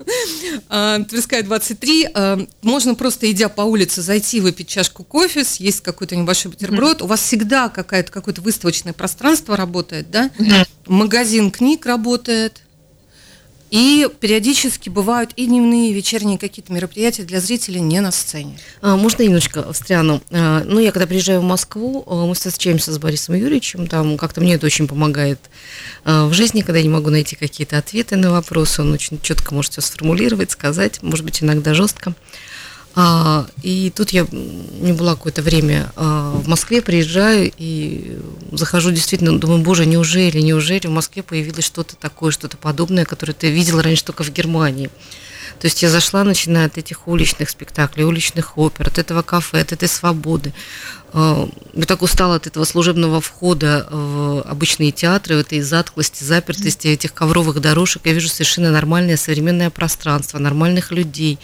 А, 0.67 0.99
Тверская 0.99 1.43
23. 1.43 2.09
А, 2.13 2.45
можно 2.61 2.93
просто, 2.93 3.31
идя 3.31 3.47
по 3.47 3.61
улице, 3.61 4.01
зайти, 4.01 4.41
выпить 4.41 4.67
чашку 4.67 5.05
кофе, 5.05 5.45
съесть 5.45 5.79
какой-то 5.79 6.17
небольшой 6.17 6.51
бутерброд. 6.51 7.01
У 7.01 7.07
вас 7.07 7.21
всегда 7.21 7.69
какое-то 7.69 8.11
какое-то 8.11 8.41
выставочное 8.41 8.91
пространство 8.91 9.55
работает, 9.55 10.11
да? 10.11 10.29
Магазин 10.87 11.51
книг 11.51 11.85
работает. 11.85 12.61
И 13.71 14.07
периодически 14.19 14.89
бывают 14.89 15.31
и 15.35 15.47
дневные, 15.47 15.91
и 15.91 15.93
вечерние 15.93 16.37
какие-то 16.37 16.71
мероприятия 16.71 17.23
для 17.23 17.39
зрителей 17.39 17.81
не 17.81 17.99
на 17.99 18.11
сцене. 18.11 18.57
А, 18.81 18.95
можно 18.95 19.23
я 19.23 19.27
немножечко 19.27 19.73
встряну? 19.73 20.21
А, 20.31 20.63
ну, 20.63 20.79
я 20.79 20.91
когда 20.91 21.07
приезжаю 21.07 21.41
в 21.41 21.43
Москву, 21.43 22.03
а, 22.05 22.25
мы 22.25 22.35
встречаемся 22.35 22.93
с 22.93 22.99
Борисом 22.99 23.35
Юрьевичем, 23.35 23.87
там 23.87 24.17
как-то 24.17 24.41
мне 24.41 24.55
это 24.55 24.65
очень 24.65 24.87
помогает 24.87 25.39
а, 26.03 26.27
в 26.27 26.33
жизни, 26.33 26.61
когда 26.61 26.77
я 26.77 26.83
не 26.83 26.89
могу 26.89 27.09
найти 27.09 27.35
какие-то 27.35 27.77
ответы 27.77 28.15
на 28.15 28.31
вопросы, 28.31 28.81
он 28.81 28.93
очень 28.93 29.19
четко 29.21 29.53
может 29.53 29.71
все 29.71 29.81
сформулировать, 29.81 30.51
сказать, 30.51 31.01
может 31.01 31.25
быть, 31.25 31.41
иногда 31.41 31.73
жестко. 31.73 32.13
А, 32.97 33.45
и 33.61 33.91
тут 33.93 34.11
я 34.11 34.25
не 34.31 34.93
была 34.93 35.15
какое-то 35.15 35.41
время 35.41 35.91
а, 35.97 36.31
в 36.31 36.47
Москве, 36.47 36.81
приезжаю 36.81 37.51
и 37.57 38.17
захожу 38.53 38.91
действительно, 38.91 39.37
думаю, 39.37 39.61
боже, 39.61 39.85
неужели, 39.85 40.39
неужели 40.39 40.87
в 40.87 40.91
Москве 40.91 41.21
появилось 41.21 41.65
что-то 41.65 41.97
такое, 41.97 42.31
что-то 42.31 42.55
подобное, 42.55 43.03
которое 43.03 43.33
ты 43.33 43.51
видела 43.51 43.83
раньше 43.83 44.05
только 44.05 44.23
в 44.23 44.31
Германии. 44.31 44.89
То 45.59 45.67
есть 45.67 45.81
я 45.83 45.89
зашла, 45.89 46.23
начиная 46.23 46.67
от 46.67 46.77
этих 46.77 47.07
уличных 47.07 47.49
спектаклей, 47.49 48.05
уличных 48.05 48.57
опер, 48.57 48.87
от 48.87 48.97
этого 48.97 49.21
кафе, 49.21 49.61
от 49.61 49.71
этой 49.71 49.87
свободы. 49.87 50.53
Я 51.15 51.85
так 51.85 52.01
устала 52.01 52.35
от 52.35 52.47
этого 52.47 52.65
служебного 52.65 53.21
входа 53.21 53.87
в 53.89 54.41
обычные 54.41 54.91
театры, 54.91 55.37
в 55.37 55.39
этой 55.39 55.61
затклости, 55.61 56.23
запертости 56.23 56.87
этих 56.87 57.13
ковровых 57.13 57.61
дорожек. 57.61 58.05
Я 58.05 58.13
вижу 58.13 58.27
совершенно 58.27 58.71
нормальное 58.71 59.15
современное 59.15 59.69
пространство, 59.69 60.39
нормальных 60.39 60.91
людей. 60.91 61.39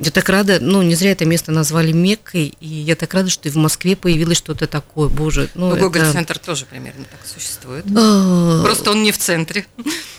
Я 0.00 0.10
так 0.10 0.28
рада, 0.28 0.58
ну, 0.60 0.82
не 0.82 0.96
зря 0.96 1.12
это 1.12 1.24
место 1.24 1.52
назвали 1.52 1.92
Меккой, 1.92 2.54
и 2.60 2.66
я 2.66 2.96
так 2.96 3.14
рада, 3.14 3.30
что 3.30 3.48
и 3.48 3.52
в 3.52 3.56
Москве 3.56 3.94
появилось 3.94 4.38
что-то 4.38 4.66
такое. 4.66 5.08
Боже, 5.08 5.48
ну, 5.54 5.70
ну 5.70 5.76
Гоголь-центр 5.76 6.38
тоже 6.38 6.64
примерно 6.64 7.04
так 7.04 7.20
существует. 7.24 7.84
А, 7.96 8.62
Просто 8.64 8.90
он 8.90 9.02
не 9.02 9.12
в 9.12 9.18
центре. 9.18 9.66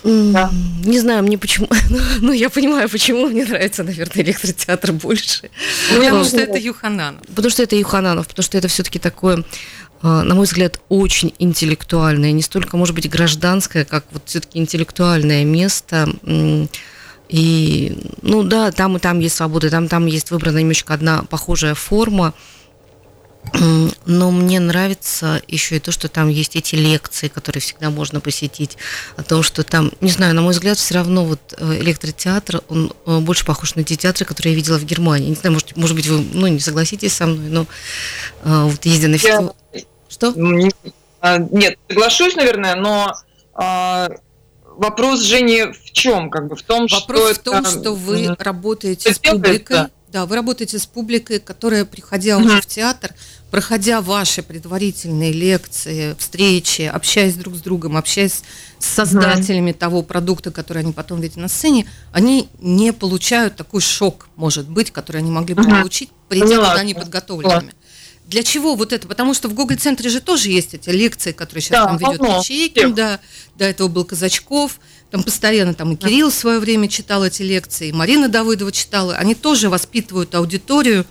Не 0.03 0.99
знаю, 0.99 1.23
мне 1.23 1.37
почему, 1.37 1.67
ну, 2.19 2.31
я 2.31 2.49
понимаю, 2.49 2.89
почему 2.89 3.27
мне 3.27 3.45
нравится, 3.45 3.83
наверное, 3.83 4.23
электротеатр 4.23 4.91
больше. 4.93 5.49
Потому 5.89 6.23
что 6.23 6.37
это 6.37 6.57
Юхананов. 6.57 7.21
Потому 7.27 7.49
что 7.49 7.63
это 7.63 7.75
Юхананов, 7.75 8.27
потому 8.27 8.43
что 8.43 8.57
это 8.57 8.67
все-таки 8.67 8.92
такое 8.99 9.43
а, 10.05 10.21
на 10.23 10.35
мой 10.35 10.45
взгляд, 10.45 10.81
очень 10.89 11.33
интеллектуальное, 11.39 12.33
не 12.33 12.41
столько, 12.41 12.75
может 12.75 12.93
быть, 12.93 13.09
гражданское, 13.09 13.85
как 13.85 14.03
вот 14.11 14.23
все-таки 14.25 14.59
интеллектуальное 14.59 15.45
место. 15.45 16.09
И, 17.29 17.97
ну 18.21 18.43
да, 18.43 18.71
там 18.71 18.97
и 18.97 18.99
там 18.99 19.19
есть 19.19 19.35
свобода, 19.35 19.69
там, 19.69 19.87
там 19.87 20.05
есть 20.05 20.29
выбрана 20.29 20.57
немножечко 20.57 20.93
одна 20.93 21.23
похожая 21.23 21.73
форма, 21.73 22.33
но 24.05 24.31
мне 24.31 24.59
нравится 24.59 25.41
еще 25.47 25.77
и 25.77 25.79
то, 25.79 25.91
что 25.91 26.07
там 26.07 26.29
есть 26.29 26.55
эти 26.55 26.75
лекции, 26.75 27.27
которые 27.27 27.61
всегда 27.61 27.89
можно 27.89 28.19
посетить, 28.19 28.77
о 29.15 29.23
том, 29.23 29.43
что 29.43 29.63
там, 29.63 29.91
не 30.01 30.09
знаю, 30.09 30.33
на 30.33 30.41
мой 30.41 30.53
взгляд, 30.53 30.77
все 30.77 30.95
равно 30.95 31.25
вот 31.25 31.39
э, 31.57 31.77
электротеатр, 31.79 32.61
он 32.69 32.93
э, 33.05 33.19
больше 33.19 33.45
похож 33.45 33.75
на 33.75 33.83
те 33.83 33.95
театры, 33.95 34.25
которые 34.25 34.53
я 34.53 34.57
видела 34.57 34.77
в 34.77 34.85
Германии. 34.85 35.29
Не 35.29 35.35
знаю, 35.35 35.53
может, 35.53 35.75
может 35.75 35.95
быть, 35.95 36.07
вы 36.07 36.25
ну, 36.33 36.47
не 36.47 36.59
согласитесь 36.59 37.13
со 37.13 37.25
мной, 37.27 37.49
но 37.49 37.65
э, 38.43 38.63
вот 38.63 38.83
ездя 38.85 39.07
на 39.07 39.17
фестиваль... 39.17 39.51
Что? 40.09 40.33
А, 41.21 41.37
нет, 41.37 41.77
соглашусь, 41.87 42.35
наверное, 42.35 42.75
но 42.75 43.13
а, 43.53 44.09
вопрос 44.75 45.21
же 45.21 45.41
не 45.41 45.71
в 45.71 45.91
чем, 45.91 46.29
как 46.29 46.47
бы 46.47 46.55
в 46.55 46.61
том, 46.63 46.87
вопрос 46.87 47.35
что 47.35 47.39
в 47.39 47.43
том, 47.43 47.55
это... 47.61 47.69
что 47.69 47.95
вы 47.95 48.35
работаете 48.37 49.13
с 49.13 49.19
публикой. 49.19 49.87
Да, 50.13 50.27
вы 50.27 50.35
работаете 50.35 50.77
с 50.77 50.85
публикой, 50.85 51.39
которая, 51.39 51.85
приходя 51.85 52.37
уже 52.37 52.61
в 52.61 52.67
театр, 52.67 53.15
проходя 53.49 53.99
ваши 53.99 54.43
предварительные 54.43 55.31
лекции, 55.31 56.15
встречи, 56.19 56.83
общаясь 56.83 57.33
друг 57.33 57.55
с 57.55 57.61
другом, 57.61 57.97
общаясь 57.97 58.43
с 58.77 58.85
создателями 58.85 59.71
того 59.71 60.03
продукта, 60.03 60.51
который 60.51 60.83
они 60.83 60.93
потом 60.93 61.19
видят 61.19 61.37
на 61.37 61.47
сцене, 61.47 61.89
они 62.11 62.47
не 62.59 62.93
получают 62.93 63.55
такой 63.55 63.81
шок, 63.81 64.27
может 64.35 64.69
быть, 64.69 64.91
который 64.91 65.17
они 65.17 65.31
могли 65.31 65.55
бы 65.55 65.63
получить, 65.63 66.11
придя 66.29 66.57
туда 66.57 66.83
неподготовленными. 66.83 67.73
Для 68.27 68.43
чего 68.43 68.75
вот 68.75 68.93
это? 68.93 69.07
Потому 69.07 69.33
что 69.33 69.49
в 69.49 69.55
Google-центре 69.55 70.11
же 70.11 70.21
тоже 70.21 70.49
есть 70.49 70.75
эти 70.75 70.89
лекции, 70.89 71.31
которые 71.31 71.63
сейчас 71.63 71.71
да, 71.79 71.85
там 71.85 71.97
ведет 71.97 72.21
Ячейкин, 72.21 72.93
да, 72.93 73.19
до 73.55 73.65
этого 73.65 73.87
был 73.87 74.05
Казачков, 74.05 74.79
там 75.13 75.21
постоянно 75.21 75.75
там 75.75 75.93
и 75.93 75.95
Кирилл 75.95 76.31
в 76.31 76.33
свое 76.33 76.57
время 76.57 76.87
читал 76.87 77.23
эти 77.23 77.43
лекции, 77.43 77.89
и 77.89 77.91
Марина 77.91 78.29
Давыдова 78.29 78.71
читала. 78.71 79.15
Они 79.15 79.35
тоже 79.35 79.69
воспитывают 79.69 80.33
аудиторию 80.33 81.05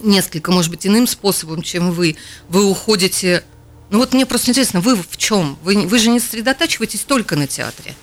несколько, 0.00 0.50
может 0.50 0.72
быть, 0.72 0.84
иным 0.84 1.06
способом, 1.06 1.62
чем 1.62 1.92
вы. 1.92 2.16
Вы 2.48 2.68
уходите... 2.68 3.44
Ну 3.90 3.98
вот 4.00 4.14
мне 4.14 4.26
просто 4.26 4.50
интересно, 4.50 4.80
вы 4.80 4.96
в 4.96 5.16
чем? 5.16 5.56
Вы, 5.62 5.86
вы 5.86 5.98
же 6.00 6.10
не 6.10 6.18
сосредотачиваетесь 6.18 7.02
только 7.02 7.36
на 7.36 7.46
театре. 7.46 7.94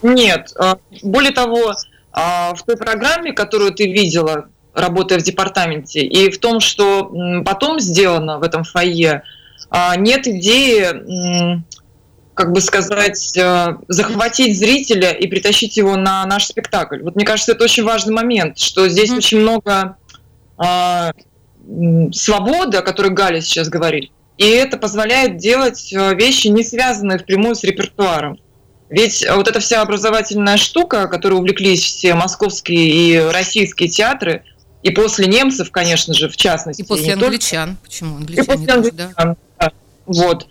Нет. 0.00 0.54
А, 0.58 0.78
более 1.02 1.32
того, 1.32 1.74
а, 2.10 2.54
в 2.54 2.62
той 2.62 2.78
программе, 2.78 3.34
которую 3.34 3.74
ты 3.74 3.92
видела, 3.92 4.48
работая 4.72 5.18
в 5.18 5.22
департаменте, 5.22 6.00
и 6.00 6.30
в 6.30 6.38
том, 6.38 6.60
что 6.60 7.12
потом 7.44 7.78
сделано 7.78 8.38
в 8.38 8.42
этом 8.42 8.64
фойе, 8.64 9.22
а, 9.68 9.96
нет 9.96 10.26
идеи, 10.26 11.62
как 12.40 12.52
бы 12.52 12.62
сказать, 12.62 13.36
э, 13.36 13.76
захватить 13.88 14.58
зрителя 14.58 15.10
и 15.10 15.26
притащить 15.26 15.76
его 15.76 15.96
на 15.96 16.24
наш 16.24 16.46
спектакль. 16.46 17.02
Вот 17.02 17.14
мне 17.14 17.26
кажется, 17.26 17.52
это 17.52 17.64
очень 17.64 17.84
важный 17.84 18.14
момент, 18.14 18.58
что 18.58 18.88
здесь 18.88 19.10
mm-hmm. 19.10 19.16
очень 19.18 19.40
много 19.40 19.96
а, 20.56 21.12
свободы, 22.12 22.78
о 22.78 22.82
которой 22.82 23.10
Галя 23.10 23.42
сейчас 23.42 23.68
говорит, 23.68 24.10
и 24.38 24.46
это 24.46 24.78
позволяет 24.78 25.36
делать 25.36 25.92
э, 25.92 26.14
вещи, 26.14 26.46
не 26.46 26.64
связанные 26.64 27.18
впрямую 27.18 27.54
с 27.54 27.62
репертуаром. 27.62 28.40
Ведь 28.88 29.22
вот 29.30 29.46
эта 29.46 29.60
вся 29.60 29.82
образовательная 29.82 30.56
штука, 30.56 31.08
которой 31.08 31.34
увлеклись 31.34 31.84
все 31.84 32.14
московские 32.14 32.88
и 32.88 33.18
российские 33.18 33.90
театры, 33.90 34.44
и 34.82 34.90
после 34.90 35.26
немцев, 35.26 35.70
конечно 35.70 36.14
же, 36.14 36.30
в 36.30 36.38
частности. 36.38 36.80
И 36.80 36.84
после 36.86 37.12
англичан. 37.12 37.76
Только... 37.76 37.82
Почему? 37.82 38.16
Англичане 38.16 38.42
и 38.42 38.46
после 38.46 38.72
англичан, 38.72 39.04
да. 39.18 39.36
да. 39.58 39.72
Вот. 40.06 40.46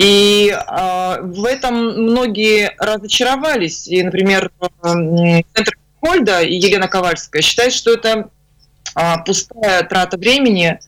И 0.00 0.48
э, 0.48 1.20
в 1.20 1.44
этом 1.44 2.04
многие 2.04 2.74
разочаровались. 2.78 3.86
И, 3.86 4.02
например, 4.02 4.50
центр 4.82 5.76
Хольда 6.00 6.40
и 6.40 6.54
Елена 6.54 6.88
Ковальская 6.88 7.42
считают, 7.42 7.74
что 7.74 7.92
это 7.92 8.30
э, 8.96 9.02
пустая 9.26 9.82
трата 9.82 10.16
времени 10.16 10.70
э, 10.70 10.78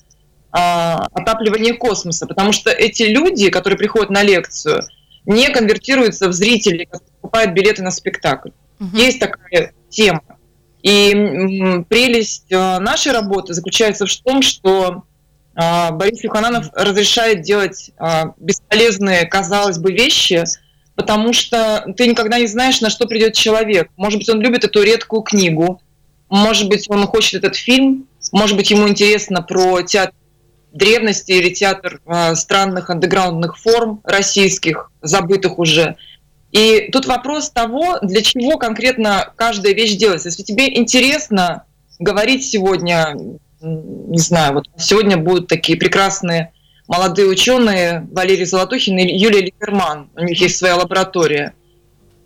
отапливание 0.52 1.74
космоса, 1.74 2.26
потому 2.26 2.52
что 2.52 2.70
эти 2.70 3.02
люди, 3.02 3.50
которые 3.50 3.76
приходят 3.76 4.08
на 4.08 4.22
лекцию, 4.22 4.80
не 5.26 5.50
конвертируются 5.50 6.28
в 6.28 6.32
зрителей, 6.32 6.86
которые 6.86 7.12
покупают 7.20 7.52
билеты 7.52 7.82
на 7.82 7.90
спектакль. 7.90 8.48
Угу. 8.80 8.96
Есть 8.96 9.20
такая 9.20 9.74
тема. 9.90 10.22
И 10.80 11.12
прелесть 11.90 12.50
нашей 12.50 13.12
работы 13.12 13.52
заключается 13.52 14.06
в 14.06 14.16
том, 14.22 14.40
что 14.40 15.04
Борис 15.54 16.24
Юхананов 16.24 16.68
разрешает 16.74 17.42
делать 17.42 17.90
э, 17.98 18.24
бесполезные, 18.38 19.26
казалось 19.26 19.78
бы, 19.78 19.92
вещи, 19.92 20.44
потому 20.94 21.32
что 21.32 21.84
ты 21.96 22.06
никогда 22.06 22.38
не 22.38 22.46
знаешь, 22.46 22.80
на 22.80 22.90
что 22.90 23.06
придет 23.06 23.34
человек. 23.34 23.88
Может 23.96 24.18
быть, 24.18 24.28
он 24.28 24.40
любит 24.40 24.64
эту 24.64 24.82
редкую 24.82 25.22
книгу, 25.22 25.80
может 26.28 26.68
быть, 26.68 26.88
он 26.88 27.06
хочет 27.06 27.44
этот 27.44 27.56
фильм, 27.56 28.08
может 28.32 28.56
быть, 28.56 28.70
ему 28.70 28.88
интересно 28.88 29.42
про 29.42 29.82
театр 29.82 30.14
древности 30.72 31.32
или 31.32 31.50
театр 31.50 32.00
странных 32.34 32.88
андеграундных 32.88 33.58
форм 33.58 34.00
российских, 34.04 34.90
забытых 35.02 35.58
уже– 35.58 35.96
и 36.52 36.90
тут 36.92 37.06
вопрос 37.06 37.50
того, 37.50 37.98
для 38.02 38.22
чего 38.22 38.58
конкретно 38.58 39.32
каждая 39.36 39.72
вещь 39.72 39.96
делается. 39.96 40.28
Если 40.28 40.42
тебе 40.42 40.78
интересно 40.78 41.64
говорить 41.98 42.44
сегодня, 42.44 43.16
не 43.62 44.18
знаю, 44.18 44.54
вот 44.54 44.68
сегодня 44.76 45.16
будут 45.16 45.48
такие 45.48 45.78
прекрасные 45.78 46.52
молодые 46.88 47.28
ученые 47.28 48.06
Валерий 48.12 48.44
Золотухин 48.44 48.98
и 48.98 49.16
Юлия 49.16 49.40
Либерман, 49.40 50.10
у 50.14 50.24
них 50.24 50.40
есть 50.40 50.58
своя 50.58 50.76
лаборатория. 50.76 51.54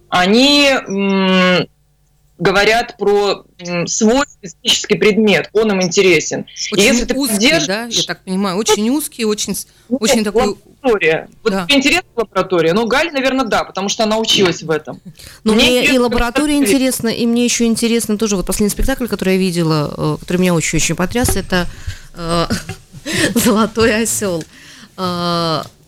Они 0.09 0.71
говорят 2.39 2.97
про 2.99 3.45
свой 3.87 4.27
специфический 4.27 4.97
предмет, 4.97 5.49
он 5.53 5.73
им 5.73 5.83
интересен. 5.83 6.47
Очень 6.73 6.83
и 6.83 6.87
если 6.87 7.05
ты 7.05 7.15
узкий, 7.15 7.35
поддержишь... 7.35 7.67
да, 7.67 7.85
я 7.87 8.03
так 8.03 8.23
понимаю, 8.25 8.57
очень 8.57 8.89
узкий, 8.91 9.25
очень, 9.25 9.57
ну, 9.89 9.97
очень 9.99 10.25
такой... 10.25 10.57
Лаборатория. 10.83 11.29
Вот 11.43 11.53
да. 11.53 11.65
тебе 11.67 11.79
интересна 11.79 12.09
лаборатория? 12.15 12.73
Ну, 12.75 12.87
Галь, 12.87 13.11
наверное, 13.13 13.47
да, 13.47 13.65
потому 13.65 13.89
что 13.89 14.05
она 14.05 14.19
училась 14.19 14.63
в 14.63 14.71
этом. 14.71 15.01
Но 15.45 15.53
ну, 15.53 15.55
мне, 15.55 15.81
мне 15.81 15.95
и 15.95 15.99
лаборатория 15.99 16.57
интересна, 16.57 17.09
и 17.09 17.27
мне 17.27 17.45
еще 17.45 17.65
интересно 17.65 18.19
тоже, 18.19 18.37
вот 18.37 18.47
последний 18.47 18.71
спектакль, 18.71 19.07
который 19.07 19.35
я 19.35 19.41
видела, 19.41 19.93
э, 19.97 20.17
который 20.21 20.39
меня 20.39 20.55
очень-очень 20.55 20.95
потряс, 20.95 21.37
это 21.37 21.67
э, 22.15 22.47
«Золотой 23.35 24.03
осел». 24.03 24.45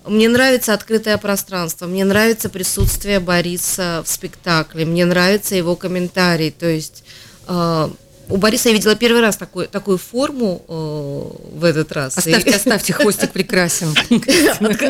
Мне 0.09 0.29
нравится 0.29 0.75
открытое 0.75 1.19
пространство, 1.19 1.87
мне 1.87 2.05
нравится 2.05 2.49
присутствие 2.49 3.21
Бориса 3.21 4.03
в 4.05 4.09
спектакле, 4.09 4.85
мне 4.85 5.05
нравится 5.05 5.55
его 5.55 5.77
комментарий. 5.77 6.51
То 6.51 6.67
есть 6.67 7.05
э, 7.47 7.89
у 8.29 8.37
Бориса 8.37 8.69
я 8.69 8.75
видела 8.75 8.95
первый 8.95 9.21
раз 9.21 9.37
такой, 9.37 9.67
такую 9.67 9.99
форму 9.99 10.65
э, 10.69 11.57
в 11.59 11.65
этот 11.65 11.93
раз. 11.93 12.17
Оставьте, 12.19 12.51
оставьте, 12.51 12.93
хвостик 12.93 13.33
прекрасен. 13.33 13.95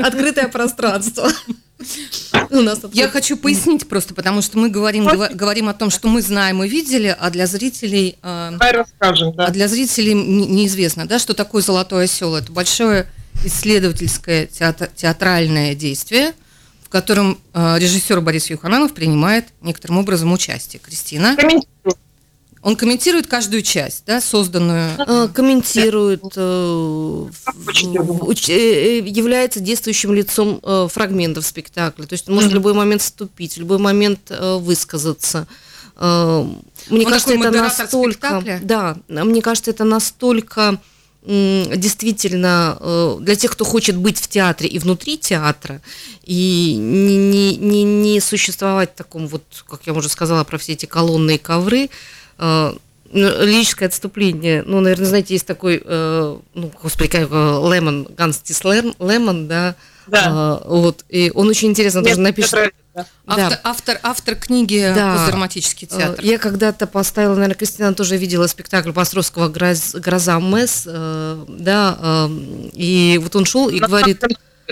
Открытое 0.04 0.48
пространство. 0.48 1.30
У 2.50 2.60
нас 2.60 2.80
Я 2.92 3.08
хочу 3.08 3.36
пояснить 3.36 3.88
просто, 3.88 4.12
потому 4.12 4.42
что 4.42 4.58
мы 4.58 4.68
говорим, 4.68 5.06
говорим 5.06 5.68
о 5.68 5.74
том, 5.74 5.90
что 5.90 6.08
мы 6.08 6.22
знаем 6.22 6.62
и 6.64 6.68
видели, 6.68 7.16
а 7.18 7.30
для 7.30 7.46
зрителей, 7.46 8.16
э, 8.22 8.56
расскажем, 8.58 9.32
да. 9.34 9.46
а 9.46 9.50
для 9.50 9.68
зрителей 9.68 10.14
неизвестно, 10.14 11.06
да, 11.06 11.18
что 11.18 11.34
такое 11.34 11.62
золотой 11.62 12.04
осел. 12.04 12.34
Это 12.34 12.50
большое 12.50 13.06
исследовательское 13.44 14.46
театр, 14.46 14.90
театральное 14.94 15.74
действие, 15.74 16.34
в 16.82 16.88
котором 16.88 17.38
э, 17.54 17.78
режиссер 17.78 18.20
Борис 18.20 18.50
Юхананов 18.50 18.94
принимает 18.94 19.46
некоторым 19.60 19.98
образом 19.98 20.32
участие. 20.32 20.80
Кристина? 20.80 21.36
Он 22.62 22.76
комментирует 22.76 23.28
каждую 23.28 23.62
часть, 23.62 24.04
да, 24.06 24.20
созданную. 24.20 24.90
Э, 24.98 25.28
комментирует, 25.32 26.22
э, 26.36 27.26
э, 28.48 28.98
является 29.06 29.60
действующим 29.60 30.12
лицом 30.12 30.60
фрагментов 30.90 31.46
спектакля. 31.46 32.04
То 32.04 32.14
есть 32.14 32.28
может 32.28 32.50
в 32.50 32.54
любой 32.54 32.74
момент 32.74 33.02
вступить, 33.02 33.54
в 33.54 33.60
любой 33.60 33.78
момент 33.78 34.30
высказаться. 34.30 35.46
Мне 35.96 36.04
Он 36.90 37.04
кажется, 37.04 37.34
это 37.34 37.50
настолько. 37.50 38.28
Спектакля? 38.28 38.60
Да, 38.62 38.96
мне 39.08 39.40
кажется, 39.40 39.70
это 39.70 39.84
настолько 39.84 40.78
действительно 41.28 43.18
для 43.20 43.36
тех, 43.36 43.52
кто 43.52 43.64
хочет 43.64 43.96
быть 43.96 44.18
в 44.18 44.28
театре 44.28 44.68
и 44.68 44.78
внутри 44.78 45.18
театра, 45.18 45.82
и 46.28 46.74
не, 46.78 47.16
не, 47.16 47.56
не, 47.56 47.84
не 47.84 48.20
существовать 48.20 48.92
в 48.92 48.96
таком 48.96 49.28
вот, 49.28 49.42
как 49.68 49.80
я 49.86 49.92
уже 49.92 50.08
сказала, 50.08 50.44
про 50.44 50.58
все 50.58 50.72
эти 50.72 50.86
колонны 50.86 51.36
и 51.36 51.38
ковры, 51.38 51.88
э, 52.38 52.72
ну, 53.10 53.44
лирическое 53.44 53.88
отступление. 53.88 54.62
Ну, 54.66 54.80
наверное, 54.80 55.06
знаете, 55.06 55.34
есть 55.34 55.46
такой, 55.46 55.82
э, 55.82 56.36
ну, 56.54 56.72
господи, 56.82 57.08
как 57.08 57.30
Лемон, 57.30 58.08
Ганстис 58.16 58.62
Лемон, 58.64 59.48
да, 59.48 59.74
да. 60.06 60.60
Э, 60.62 60.68
вот, 60.68 61.04
и 61.08 61.30
он 61.34 61.48
очень 61.48 61.68
интересно 61.68 62.00
Нет, 62.00 62.08
тоже 62.08 62.20
напишет. 62.20 62.74
Автор, 63.26 63.50
да. 63.50 63.60
автор, 63.64 64.00
автор 64.02 64.34
книги 64.36 64.92
да. 64.94 65.26
«Драматический 65.26 65.86
театр». 65.86 66.24
Я 66.24 66.38
когда-то 66.38 66.86
поставила, 66.86 67.34
наверное, 67.34 67.56
Кристина 67.56 67.94
тоже 67.94 68.16
видела 68.16 68.46
спектакль 68.46 68.92
Пастровского 68.92 69.48
«Гроза 69.48 70.40
Мэс», 70.40 70.84
да, 70.86 72.28
и 72.72 73.20
вот 73.22 73.36
он 73.36 73.44
шел 73.44 73.68
и 73.68 73.78
говорит... 73.78 74.22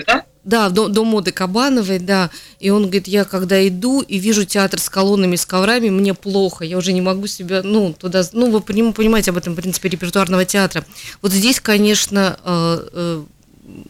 Да? 0.05 0.25
Да, 0.43 0.69
до, 0.69 0.87
до 0.87 1.03
моды 1.03 1.33
Кабановой, 1.33 1.99
да. 1.99 2.29
И 2.59 2.69
он 2.69 2.83
говорит, 2.83 3.09
я 3.09 3.25
когда 3.25 3.67
иду 3.67 3.99
и 3.99 4.17
вижу 4.17 4.45
театр 4.45 4.79
с 4.79 4.89
колоннами, 4.89 5.35
с 5.35 5.45
коврами, 5.45 5.89
мне 5.89 6.13
плохо, 6.13 6.63
я 6.63 6.77
уже 6.77 6.93
не 6.93 7.01
могу 7.01 7.27
себя, 7.27 7.63
ну, 7.63 7.91
туда, 7.91 8.23
ну, 8.31 8.49
вы 8.49 8.61
понимаете 8.61 9.31
об 9.31 9.37
этом, 9.37 9.51
в 9.51 9.55
принципе, 9.57 9.89
репертуарного 9.89 10.45
театра. 10.45 10.85
Вот 11.21 11.33
здесь, 11.33 11.59
конечно, 11.59 12.39
э, 12.45 12.87
э, 12.93 13.23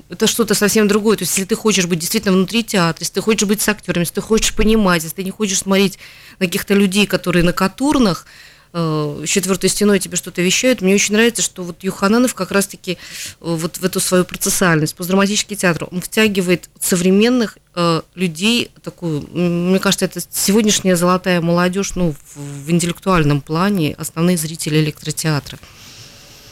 это 0.09 0.27
что-то 0.27 0.53
совсем 0.53 0.87
другое. 0.87 1.17
То 1.17 1.23
есть, 1.23 1.37
если 1.37 1.47
ты 1.47 1.55
хочешь 1.55 1.85
быть 1.85 1.99
действительно 1.99 2.33
внутри 2.33 2.63
театра, 2.63 3.01
если 3.01 3.13
ты 3.13 3.21
хочешь 3.21 3.47
быть 3.47 3.61
с 3.61 3.69
актерами, 3.69 4.03
если 4.03 4.15
ты 4.15 4.21
хочешь 4.21 4.53
понимать, 4.53 5.03
если 5.03 5.15
ты 5.15 5.23
не 5.23 5.31
хочешь 5.31 5.59
смотреть 5.59 5.99
на 6.39 6.45
каких-то 6.45 6.73
людей, 6.73 7.05
которые 7.05 7.43
на 7.43 7.53
катурнах, 7.53 8.25
Э, 8.73 9.23
четвертой 9.25 9.69
стеной 9.69 9.99
тебе 9.99 10.17
что-то 10.17 10.41
вещают. 10.41 10.81
Мне 10.81 10.93
очень 10.93 11.13
нравится, 11.13 11.41
что 11.41 11.63
вот 11.63 11.83
Юхананов 11.83 12.35
как 12.35 12.51
раз-таки 12.51 12.93
э, 12.93 12.97
вот 13.39 13.77
в 13.77 13.83
эту 13.83 13.99
свою 13.99 14.25
процессуальность, 14.25 14.95
постдраматический 14.95 15.55
театр, 15.55 15.87
он 15.89 16.01
втягивает 16.01 16.69
современных 16.79 17.57
э, 17.75 18.01
людей, 18.15 18.69
такую, 18.83 19.27
мне 19.31 19.79
кажется, 19.79 20.05
это 20.05 20.19
сегодняшняя 20.29 20.95
золотая 20.95 21.39
молодежь, 21.41 21.95
ну, 21.95 22.13
в, 22.35 22.65
в 22.65 22.71
интеллектуальном 22.71 23.41
плане, 23.41 23.95
основные 23.97 24.37
зрители 24.37 24.77
электротеатра. 24.77 25.57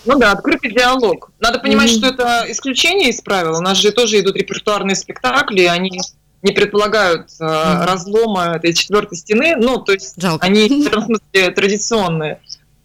Ну 0.05 0.17
да, 0.17 0.31
открытый 0.31 0.71
диалог. 0.71 1.31
Надо 1.39 1.59
понимать, 1.59 1.91
mm-hmm. 1.91 1.97
что 1.97 2.07
это 2.07 2.45
исключение 2.49 3.09
из 3.09 3.21
правил. 3.21 3.57
У 3.57 3.61
нас 3.61 3.77
же 3.77 3.91
тоже 3.91 4.19
идут 4.19 4.35
репертуарные 4.35 4.95
спектакли, 4.95 5.63
они 5.63 5.99
не 6.41 6.51
предполагают 6.51 7.29
э, 7.39 7.43
mm-hmm. 7.43 7.85
разлома 7.85 8.55
этой 8.55 8.73
четвертой 8.73 9.17
стены, 9.17 9.55
ну, 9.57 9.79
то 9.79 9.93
есть 9.93 10.13
Жалко. 10.21 10.45
они 10.45 10.67
в 10.83 10.87
этом 10.87 11.01
смысле 11.05 11.49
традиционные. 11.51 12.39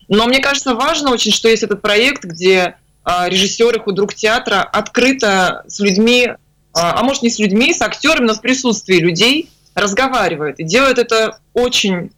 Но 0.08 0.26
мне 0.26 0.40
кажется, 0.40 0.74
важно 0.74 1.10
очень, 1.12 1.30
что 1.30 1.48
есть 1.48 1.62
этот 1.62 1.82
проект, 1.82 2.24
где 2.24 2.76
э, 3.04 3.28
режиссеры, 3.28 3.78
худрук 3.80 4.14
театра 4.14 4.62
открыто 4.62 5.62
с 5.68 5.78
людьми, 5.78 6.26
э, 6.26 6.36
а 6.72 7.02
может 7.02 7.22
не 7.22 7.30
с 7.30 7.38
людьми, 7.38 7.74
с 7.74 7.82
актерами, 7.82 8.26
но 8.26 8.34
в 8.34 8.40
присутствии 8.40 8.96
людей 8.96 9.50
разговаривают. 9.74 10.58
И 10.58 10.64
делают 10.64 10.98
это 10.98 11.38
очень 11.52 12.10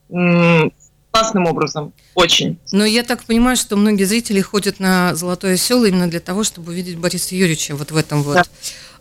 классным 1.12 1.46
образом. 1.46 1.92
Очень. 2.14 2.58
Но 2.72 2.84
я 2.84 3.04
так 3.04 3.22
понимаю, 3.24 3.56
что 3.56 3.76
многие 3.76 4.04
зрители 4.04 4.40
ходят 4.40 4.80
на 4.80 5.14
«Золотое 5.14 5.56
село» 5.56 5.84
именно 5.84 6.08
для 6.08 6.20
того, 6.20 6.42
чтобы 6.42 6.72
увидеть 6.72 6.96
Бориса 6.96 7.34
Юрьевича 7.34 7.76
вот 7.76 7.92
в 7.92 7.96
этом 7.96 8.22
вот. 8.22 8.34
Да 8.34 8.44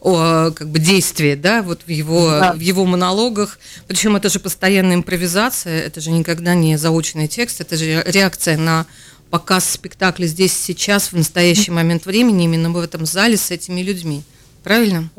о, 0.01 0.49
как 0.49 0.67
бы 0.67 0.79
действие, 0.79 1.35
да, 1.35 1.61
вот 1.61 1.83
в 1.85 1.89
его, 1.89 2.31
да. 2.31 2.53
в 2.53 2.59
его 2.59 2.85
монологах. 2.85 3.59
Причем 3.87 4.15
это 4.15 4.29
же 4.29 4.39
постоянная 4.39 4.95
импровизация, 4.95 5.79
это 5.79 6.01
же 6.01 6.09
никогда 6.09 6.55
не 6.55 6.75
заученный 6.75 7.27
текст, 7.27 7.61
это 7.61 7.77
же 7.77 8.03
реакция 8.07 8.57
на 8.57 8.87
показ 9.29 9.69
спектакля 9.69 10.25
здесь 10.25 10.57
сейчас, 10.59 11.11
в 11.11 11.17
настоящий 11.17 11.71
момент 11.71 12.05
времени, 12.05 12.45
именно 12.45 12.71
в 12.71 12.79
этом 12.79 13.05
зале 13.05 13.37
с 13.37 13.51
этими 13.51 13.81
людьми. 13.81 14.23
Правильно? 14.63 15.09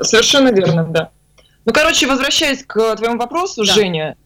Совершенно 0.00 0.52
верно, 0.52 0.84
да. 0.84 1.10
Ну, 1.64 1.72
короче, 1.72 2.06
возвращаясь 2.06 2.62
к 2.64 2.96
твоему 2.96 3.18
вопросу, 3.18 3.64
да. 3.64 3.72
Женя, 3.72 4.16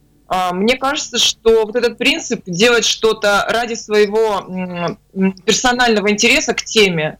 мне 0.53 0.77
кажется, 0.77 1.18
что 1.18 1.66
вот 1.66 1.77
этот 1.77 1.99
принцип 1.99 2.42
делать 2.47 2.85
что-то 2.85 3.45
ради 3.49 3.75
своего 3.75 4.97
персонального 5.45 6.11
интереса 6.11 6.55
к 6.55 6.62
теме, 6.64 7.18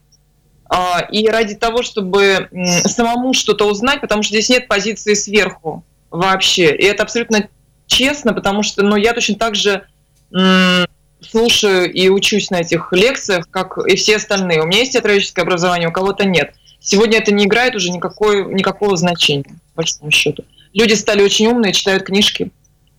а, 0.69 1.01
и 1.11 1.27
ради 1.27 1.53
того, 1.53 1.83
чтобы 1.83 2.49
самому 2.85 3.33
что-то 3.33 3.69
узнать, 3.69 4.01
потому 4.01 4.23
что 4.23 4.33
здесь 4.33 4.49
нет 4.49 4.67
позиции 4.67 5.13
сверху 5.13 5.83
вообще. 6.09 6.75
И 6.75 6.83
это 6.83 7.03
абсолютно 7.03 7.47
честно, 7.85 8.33
потому 8.33 8.63
что 8.63 8.83
ну, 8.83 8.95
я 8.95 9.13
точно 9.13 9.35
так 9.35 9.55
же 9.55 9.85
слушаю 11.21 11.91
и 11.91 12.09
учусь 12.09 12.49
на 12.49 12.61
этих 12.61 12.91
лекциях, 12.91 13.49
как 13.49 13.77
и 13.77 13.95
все 13.95 14.15
остальные. 14.15 14.61
У 14.61 14.65
меня 14.65 14.79
есть 14.79 14.93
театралическое 14.93 15.43
образование, 15.43 15.89
у 15.89 15.91
кого-то 15.91 16.25
нет. 16.25 16.53
Сегодня 16.79 17.19
это 17.19 17.31
не 17.33 17.45
играет 17.45 17.75
уже 17.75 17.91
никакой, 17.91 18.51
никакого 18.53 18.97
значения, 18.97 19.55
по 19.73 19.83
большому 19.83 20.11
счету. 20.11 20.43
Люди 20.73 20.93
стали 20.93 21.21
очень 21.21 21.47
умные, 21.47 21.71
читают 21.71 22.03
книжки. 22.03 22.51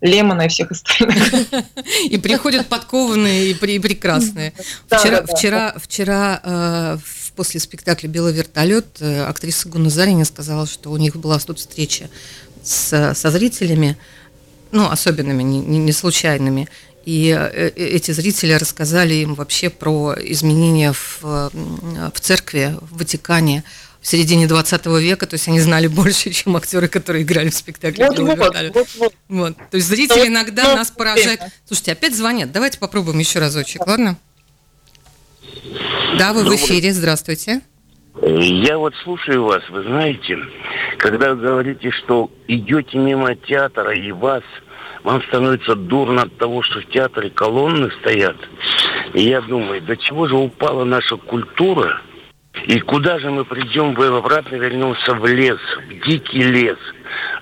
Лемона 0.04 0.42
и 0.42 0.48
всех 0.48 0.70
остальных. 0.70 1.46
И 2.10 2.18
приходят 2.18 2.66
подкованные 2.66 3.52
и 3.52 3.78
прекрасные. 3.78 4.52
Вчера, 4.86 5.74
вчера, 5.78 6.40
э, 6.44 6.98
после 7.34 7.58
спектакля 7.58 8.08
«Белый 8.08 8.34
вертолет» 8.34 8.98
э, 9.00 9.24
актриса 9.24 9.66
Гуна 9.68 9.88
Зарина 9.88 10.26
сказала, 10.26 10.66
что 10.66 10.90
у 10.90 10.98
них 10.98 11.16
была 11.16 11.38
тут 11.38 11.58
встреча 11.58 12.10
со 12.62 13.14
зрителями, 13.14 13.96
ну, 14.72 14.90
особенными, 14.90 15.42
не, 15.42 15.92
случайными. 15.92 16.68
И 17.06 17.34
э, 17.34 17.70
эти 17.70 18.10
зрители 18.10 18.52
рассказали 18.52 19.14
им 19.14 19.34
вообще 19.34 19.70
про 19.70 20.14
изменения 20.18 20.92
в, 20.92 21.22
в 21.22 22.20
церкви, 22.20 22.76
в 22.82 22.98
Ватикане 22.98 23.64
в 24.04 24.06
середине 24.06 24.46
20 24.46 24.84
века, 25.00 25.26
то 25.26 25.34
есть 25.34 25.48
они 25.48 25.60
знали 25.60 25.86
больше, 25.86 26.30
чем 26.32 26.56
актеры, 26.56 26.88
которые 26.88 27.22
играли 27.24 27.48
в 27.48 27.54
спектакле. 27.54 28.06
Вот, 28.06 28.18
вот, 28.18 28.38
вот, 28.38 28.88
вот. 28.98 29.14
вот. 29.30 29.56
То 29.70 29.76
есть 29.78 29.88
зрители 29.88 30.28
иногда 30.28 30.64
вот, 30.68 30.76
нас 30.76 30.90
поражают. 30.90 31.40
Слушайте, 31.64 31.92
опять 31.92 32.14
звонят. 32.14 32.52
Давайте 32.52 32.78
попробуем 32.78 33.18
еще 33.18 33.38
разочек, 33.38 33.86
ладно? 33.86 34.18
Да, 36.18 36.34
вы 36.34 36.44
в 36.44 36.54
эфире. 36.54 36.92
Здравствуйте. 36.92 37.62
Я 38.22 38.76
вот 38.76 38.94
слушаю 39.02 39.44
вас, 39.44 39.62
вы 39.70 39.82
знаете, 39.82 40.38
когда 40.98 41.34
вы 41.34 41.40
говорите, 41.40 41.90
что 41.90 42.30
идете 42.46 42.98
мимо 42.98 43.34
театра 43.34 43.92
и 43.92 44.12
вас 44.12 44.42
вам 45.02 45.22
становится 45.24 45.74
дурно 45.74 46.22
от 46.22 46.36
того, 46.36 46.62
что 46.62 46.80
в 46.80 46.86
театре 46.90 47.30
колонны 47.30 47.90
стоят. 48.00 48.36
И 49.14 49.22
я 49.22 49.40
думаю, 49.40 49.80
до 49.82 49.96
чего 49.96 50.28
же 50.28 50.36
упала 50.36 50.84
наша 50.84 51.16
культура, 51.16 52.02
и 52.66 52.80
куда 52.80 53.18
же 53.18 53.30
мы 53.30 53.44
придем, 53.44 53.94
вы 53.94 54.06
обратно 54.06 54.56
вернемся 54.56 55.14
в 55.14 55.26
лес, 55.26 55.58
в 55.88 56.06
дикий 56.06 56.42
лес. 56.42 56.78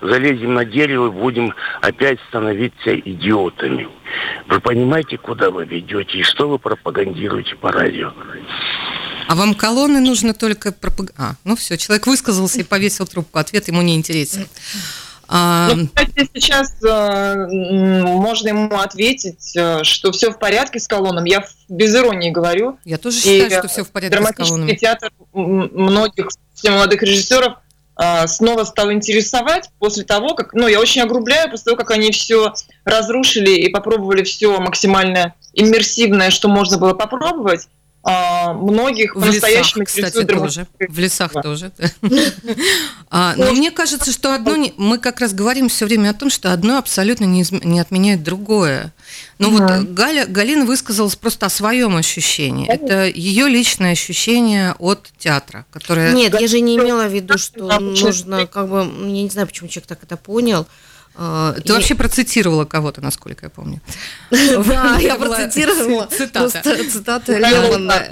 Залезем 0.01 0.53
на 0.53 0.65
дерево 0.65 1.07
и 1.07 1.11
будем 1.11 1.53
опять 1.81 2.19
становиться 2.29 2.95
идиотами. 2.99 3.87
Вы 4.47 4.59
понимаете, 4.59 5.17
куда 5.17 5.49
вы 5.49 5.65
ведете 5.65 6.19
и 6.19 6.23
что 6.23 6.49
вы 6.49 6.59
пропагандируете 6.59 7.55
по 7.55 7.71
радио? 7.71 8.11
А 9.27 9.35
вам 9.35 9.53
колонны 9.55 10.01
нужно 10.01 10.33
только 10.33 10.71
пропагандировать? 10.71 11.35
А, 11.35 11.35
ну 11.43 11.55
все, 11.55 11.77
человек 11.77 12.07
высказался 12.07 12.59
и 12.59 12.63
повесил 12.63 13.07
трубку. 13.07 13.39
Ответ 13.39 13.67
ему 13.67 13.81
не 13.81 13.95
интересен. 13.95 14.47
А... 15.27 15.69
Ну, 15.73 15.87
кстати, 15.87 16.29
сейчас 16.33 16.83
э, 16.83 17.47
можно 17.47 18.49
ему 18.49 18.75
ответить, 18.77 19.55
э, 19.55 19.83
что 19.83 20.11
все 20.11 20.31
в 20.31 20.39
порядке 20.39 20.79
с 20.79 20.87
колонном. 20.87 21.25
Я 21.25 21.45
без 21.69 21.95
иронии 21.95 22.29
говорю. 22.29 22.77
Я 22.85 22.97
тоже 22.97 23.17
считаю, 23.19 23.47
и, 23.47 23.49
что 23.49 23.67
все 23.67 23.83
в 23.83 23.91
порядке 23.91 24.23
с 24.23 24.31
колонном. 24.31 24.75
театр 24.75 25.11
многих 25.33 26.27
молодых 26.63 27.01
режиссеров 27.01 27.53
э, 28.01 28.27
снова 28.27 28.63
стал 28.65 28.91
интересовать 28.91 29.69
после 29.79 30.03
того, 30.03 30.35
как, 30.35 30.53
ну, 30.53 30.67
я 30.67 30.79
очень 30.79 31.01
огрубляю, 31.01 31.49
после 31.49 31.65
того, 31.65 31.77
как 31.77 31.91
они 31.91 32.11
все 32.11 32.53
разрушили 32.83 33.51
и 33.51 33.69
попробовали 33.69 34.23
все 34.23 34.59
максимально 34.59 35.33
иммерсивное, 35.53 36.31
что 36.31 36.49
можно 36.49 36.77
было 36.77 36.93
попробовать 36.93 37.67
а, 38.05 38.51
многих 38.53 39.15
в 39.15 39.23
лесах, 39.23 39.85
кстати, 39.85 40.25
тоже. 40.25 40.67
В 40.77 40.99
лесах 40.99 41.31
тоже. 41.41 41.71
а, 43.09 43.33
но 43.37 43.53
мне 43.53 43.71
кажется, 43.71 44.11
что 44.11 44.33
одно 44.33 44.57
мы 44.75 44.97
как 44.97 45.21
раз 45.21 45.33
говорим 45.33 45.69
все 45.69 45.85
время 45.85 46.09
о 46.09 46.13
том, 46.13 46.29
что 46.29 46.51
одно 46.51 46.77
абсолютно 46.77 47.23
не, 47.23 47.45
не 47.63 47.79
отменяет 47.79 48.21
другое. 48.21 48.93
Ну 49.39 49.51
вот 49.51 49.83
Галя, 49.89 50.25
Галина 50.25 50.65
высказалась 50.65 51.15
просто 51.15 51.45
о 51.45 51.49
своем 51.49 51.95
ощущении. 51.95 52.67
Это 52.69 53.07
ее 53.07 53.47
личное 53.47 53.93
ощущение 53.93 54.75
от 54.79 55.09
театра, 55.17 55.65
которое. 55.71 56.13
Нет, 56.13 56.39
я 56.39 56.47
же 56.47 56.59
не 56.59 56.75
имела 56.75 57.07
в 57.07 57.13
виду, 57.13 57.37
что 57.37 57.79
нужно, 57.79 58.47
как 58.47 58.67
бы, 58.69 58.79
я 58.79 59.23
не 59.23 59.29
знаю, 59.29 59.47
почему 59.47 59.69
человек 59.69 59.87
так 59.87 60.03
это 60.03 60.17
понял. 60.17 60.67
А, 61.15 61.53
ты 61.53 61.61
и... 61.69 61.71
вообще 61.71 61.93
процитировала 61.95 62.65
кого-то, 62.65 63.01
насколько 63.01 63.45
я 63.45 63.49
помню. 63.49 63.81
Да, 64.73 64.97
я 65.01 65.15
процитировала 65.15 66.07
цитата 66.91 67.37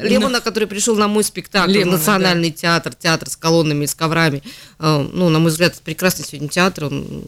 Лемона, 0.01 0.41
который 0.41 0.67
пришел 0.67 0.95
на 0.95 1.07
мой 1.07 1.23
спектакль 1.23 1.83
в 1.83 1.87
Национальный 1.87 2.51
театр, 2.51 2.93
театр 2.93 3.29
с 3.29 3.35
колоннами 3.35 3.85
и 3.85 3.87
с 3.87 3.95
коврами. 3.95 4.43
А, 4.77 5.07
ну, 5.11 5.29
на 5.29 5.39
мой 5.39 5.51
взгляд, 5.51 5.73
это 5.73 5.81
прекрасный 5.81 6.25
сегодня 6.25 6.49
театр, 6.49 6.85
он 6.85 7.23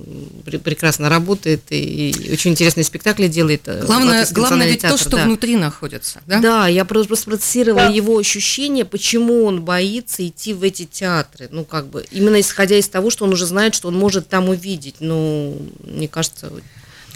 прекрасно 0.63 1.09
работает 1.09 1.63
и 1.69 2.29
очень 2.31 2.51
интересные 2.51 2.83
спектакли 2.83 3.27
делает. 3.27 3.63
Э, 3.67 3.83
главное, 3.85 4.27
главное 4.31 4.67
ведь 4.67 4.81
то, 4.81 4.97
что 4.97 5.17
внутри 5.17 5.55
находится, 5.55 6.21
да? 6.27 6.39
Да, 6.39 6.67
я 6.67 6.85
просто 6.85 7.25
процитировала 7.25 7.91
его 7.91 8.17
ощущение, 8.17 8.85
почему 8.85 9.45
он 9.45 9.61
боится 9.61 10.27
идти 10.27 10.53
в 10.53 10.63
эти 10.63 10.85
театры. 10.85 11.47
Ну, 11.51 11.65
как 11.65 11.87
бы, 11.87 12.05
именно 12.11 12.39
исходя 12.39 12.77
из 12.77 12.87
того, 12.89 13.09
что 13.09 13.25
он 13.25 13.33
уже 13.33 13.45
знает, 13.45 13.75
что 13.75 13.87
он 13.87 13.97
может 13.97 14.29
там 14.29 14.49
увидеть. 14.49 14.95
Ну, 14.99 15.62
мне 15.83 16.07
кажется, 16.07 16.51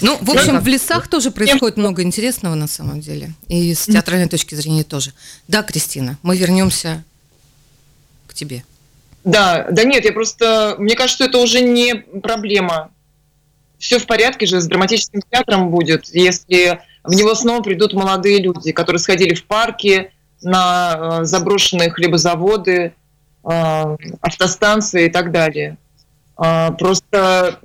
ну, 0.01 0.17
в 0.21 0.29
общем, 0.29 0.60
в 0.60 0.67
лесах 0.67 1.07
тоже 1.07 1.31
происходит 1.31 1.77
много 1.77 2.03
интересного 2.03 2.55
на 2.55 2.67
самом 2.67 2.99
деле. 2.99 3.33
И 3.47 3.73
с 3.73 3.86
театральной 3.86 4.29
точки 4.29 4.55
зрения 4.55 4.83
тоже. 4.83 5.12
Да, 5.47 5.63
Кристина, 5.63 6.17
мы 6.21 6.38
вернемся 6.38 7.03
к 8.27 8.33
тебе. 8.33 8.63
Да, 9.23 9.67
да 9.71 9.83
нет, 9.83 10.05
я 10.05 10.13
просто, 10.13 10.75
мне 10.77 10.95
кажется, 10.95 11.15
что 11.15 11.25
это 11.25 11.39
уже 11.39 11.62
не 11.62 11.95
проблема. 11.95 12.91
Все 13.77 13.99
в 13.99 14.05
порядке 14.05 14.45
же 14.45 14.62
с 14.62 14.67
драматическим 14.67 15.21
театром 15.29 15.69
будет, 15.69 16.07
если 16.13 16.79
в 17.03 17.13
него 17.13 17.36
снова 17.36 17.62
придут 17.62 17.93
молодые 17.93 18.39
люди, 18.39 18.71
которые 18.71 18.99
сходили 18.99 19.33
в 19.33 19.43
парки, 19.45 20.12
на 20.41 21.19
э, 21.21 21.25
заброшенные 21.25 21.91
хлебозаводы, 21.91 22.93
э, 23.43 23.97
автостанции 24.21 25.07
и 25.07 25.10
так 25.10 25.31
далее. 25.31 25.77
А, 26.38 26.71
просто 26.71 27.60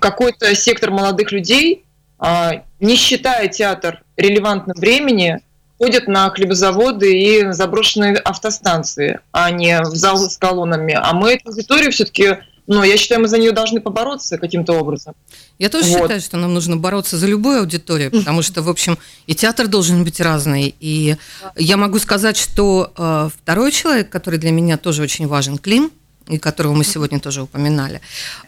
какой-то 0.00 0.54
сектор 0.54 0.90
молодых 0.90 1.30
людей, 1.32 1.84
а, 2.18 2.62
не 2.80 2.96
считая 2.96 3.48
театр 3.48 4.02
релевантным 4.16 4.76
времени, 4.76 5.40
ходят 5.78 6.08
на 6.08 6.28
хлебозаводы 6.30 7.16
и 7.16 7.52
заброшенные 7.52 8.16
автостанции, 8.16 9.20
а 9.30 9.50
не 9.50 9.80
в 9.82 9.94
зал 9.94 10.18
с 10.18 10.36
колоннами. 10.36 10.98
А 11.00 11.12
мы 11.14 11.34
эту 11.34 11.50
аудиторию 11.50 11.92
все-таки, 11.92 12.38
ну, 12.66 12.82
я 12.82 12.96
считаю, 12.96 13.20
мы 13.20 13.28
за 13.28 13.38
нее 13.38 13.52
должны 13.52 13.80
побороться 13.80 14.38
каким-то 14.38 14.72
образом. 14.72 15.14
Я 15.60 15.68
тоже 15.68 15.86
вот. 15.90 16.02
считаю, 16.02 16.20
что 16.20 16.36
нам 16.36 16.52
нужно 16.52 16.76
бороться 16.76 17.16
за 17.16 17.28
любую 17.28 17.60
аудиторию, 17.60 18.10
потому 18.10 18.42
что, 18.42 18.62
в 18.62 18.68
общем, 18.68 18.98
и 19.28 19.36
театр 19.36 19.68
должен 19.68 20.02
быть 20.02 20.20
разный. 20.20 20.74
И 20.80 21.16
я 21.56 21.76
могу 21.76 22.00
сказать, 22.00 22.36
что 22.36 22.92
э, 22.96 23.28
второй 23.40 23.70
человек, 23.70 24.10
который 24.10 24.40
для 24.40 24.50
меня 24.50 24.76
тоже 24.76 25.02
очень 25.02 25.28
важен, 25.28 25.58
Клим, 25.58 25.92
и 26.28 26.38
которого 26.38 26.74
мы 26.74 26.84
сегодня 26.84 27.20
тоже 27.20 27.42
упоминали. 27.42 28.00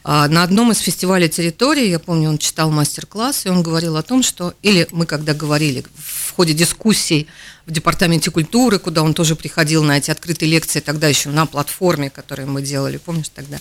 А, 0.04 0.28
на 0.28 0.42
одном 0.42 0.72
из 0.72 0.78
фестивалей 0.78 1.28
территории, 1.28 1.88
я 1.88 1.98
помню, 1.98 2.28
он 2.28 2.38
читал 2.38 2.70
мастер-класс, 2.70 3.46
и 3.46 3.48
он 3.48 3.62
говорил 3.62 3.96
о 3.96 4.02
том, 4.02 4.22
что, 4.22 4.54
или 4.62 4.86
мы 4.90 5.06
когда 5.06 5.34
говорили 5.34 5.84
в 5.96 6.32
ходе 6.32 6.54
дискуссий 6.54 7.26
в 7.66 7.72
Департаменте 7.72 8.30
культуры, 8.30 8.78
куда 8.78 9.02
он 9.02 9.14
тоже 9.14 9.36
приходил 9.36 9.82
на 9.82 9.98
эти 9.98 10.10
открытые 10.10 10.50
лекции, 10.50 10.80
тогда 10.80 11.08
еще 11.08 11.28
на 11.28 11.46
платформе, 11.46 12.10
которые 12.10 12.46
мы 12.46 12.62
делали, 12.62 12.96
помнишь 12.96 13.28
тогда, 13.28 13.58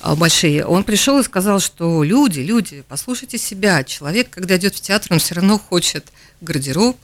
а, 0.00 0.14
большие, 0.16 0.64
он 0.66 0.84
пришел 0.84 1.18
и 1.18 1.24
сказал, 1.24 1.60
что 1.60 2.02
люди, 2.02 2.40
люди, 2.40 2.84
послушайте 2.88 3.38
себя, 3.38 3.84
человек, 3.84 4.30
когда 4.30 4.56
идет 4.56 4.74
в 4.74 4.80
театр, 4.80 5.08
он 5.12 5.18
все 5.18 5.34
равно 5.34 5.58
хочет 5.58 6.06
гардероб, 6.40 6.96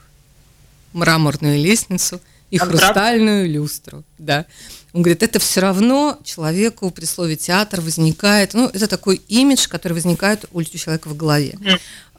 мраморную 0.93 1.59
лестницу 1.59 2.21
и 2.51 2.59
хрустальную 2.59 3.49
люстру, 3.51 4.05
да. 4.19 4.47
Он 4.93 5.03
говорит, 5.03 5.23
это 5.23 5.39
все 5.39 5.61
равно 5.61 6.19
человеку 6.23 6.91
при 6.91 7.07
слове 7.07 7.37
театр 7.37 7.81
возникает, 7.81 8.53
ну, 8.53 8.69
это 8.69 8.87
такой 8.87 9.17
имидж, 9.29 9.67
который 9.69 9.95
возникает 9.95 10.45
у 10.53 10.63
человека 10.63 11.09
в 11.09 11.17
голове. 11.17 11.57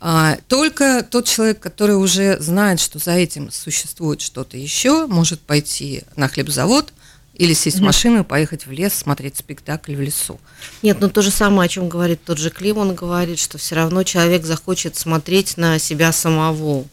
А, 0.06 0.38
только 0.48 1.06
тот 1.10 1.28
человек, 1.28 1.60
который 1.60 1.96
уже 1.96 2.38
знает, 2.40 2.80
что 2.80 3.00
за 3.00 3.12
этим 3.12 3.52
существует 3.52 4.22
что-то 4.22 4.58
еще, 4.58 5.08
может 5.08 5.40
пойти 5.40 6.04
на 6.16 6.28
хлебзавод, 6.28 6.92
или 7.36 7.54
сесть 7.54 7.80
в 7.80 7.82
машину 7.82 8.22
и 8.22 8.24
поехать 8.24 8.68
в 8.68 8.72
лес, 8.72 8.94
смотреть 8.94 9.38
спектакль 9.38 9.96
в 9.96 10.02
лесу. 10.02 10.40
Нет, 10.82 10.98
ну 11.00 11.10
то 11.10 11.22
же 11.22 11.32
самое, 11.32 11.66
о 11.66 11.70
чем 11.70 11.90
говорит 11.90 12.24
тот 12.24 12.38
же 12.38 12.50
Клим, 12.50 12.78
он 12.78 12.94
говорит, 12.94 13.40
что 13.40 13.58
все 13.58 13.76
равно 13.76 14.04
человек 14.04 14.46
захочет 14.46 14.96
смотреть 14.96 15.58
на 15.58 15.80
себя 15.80 16.12
самого. 16.12 16.86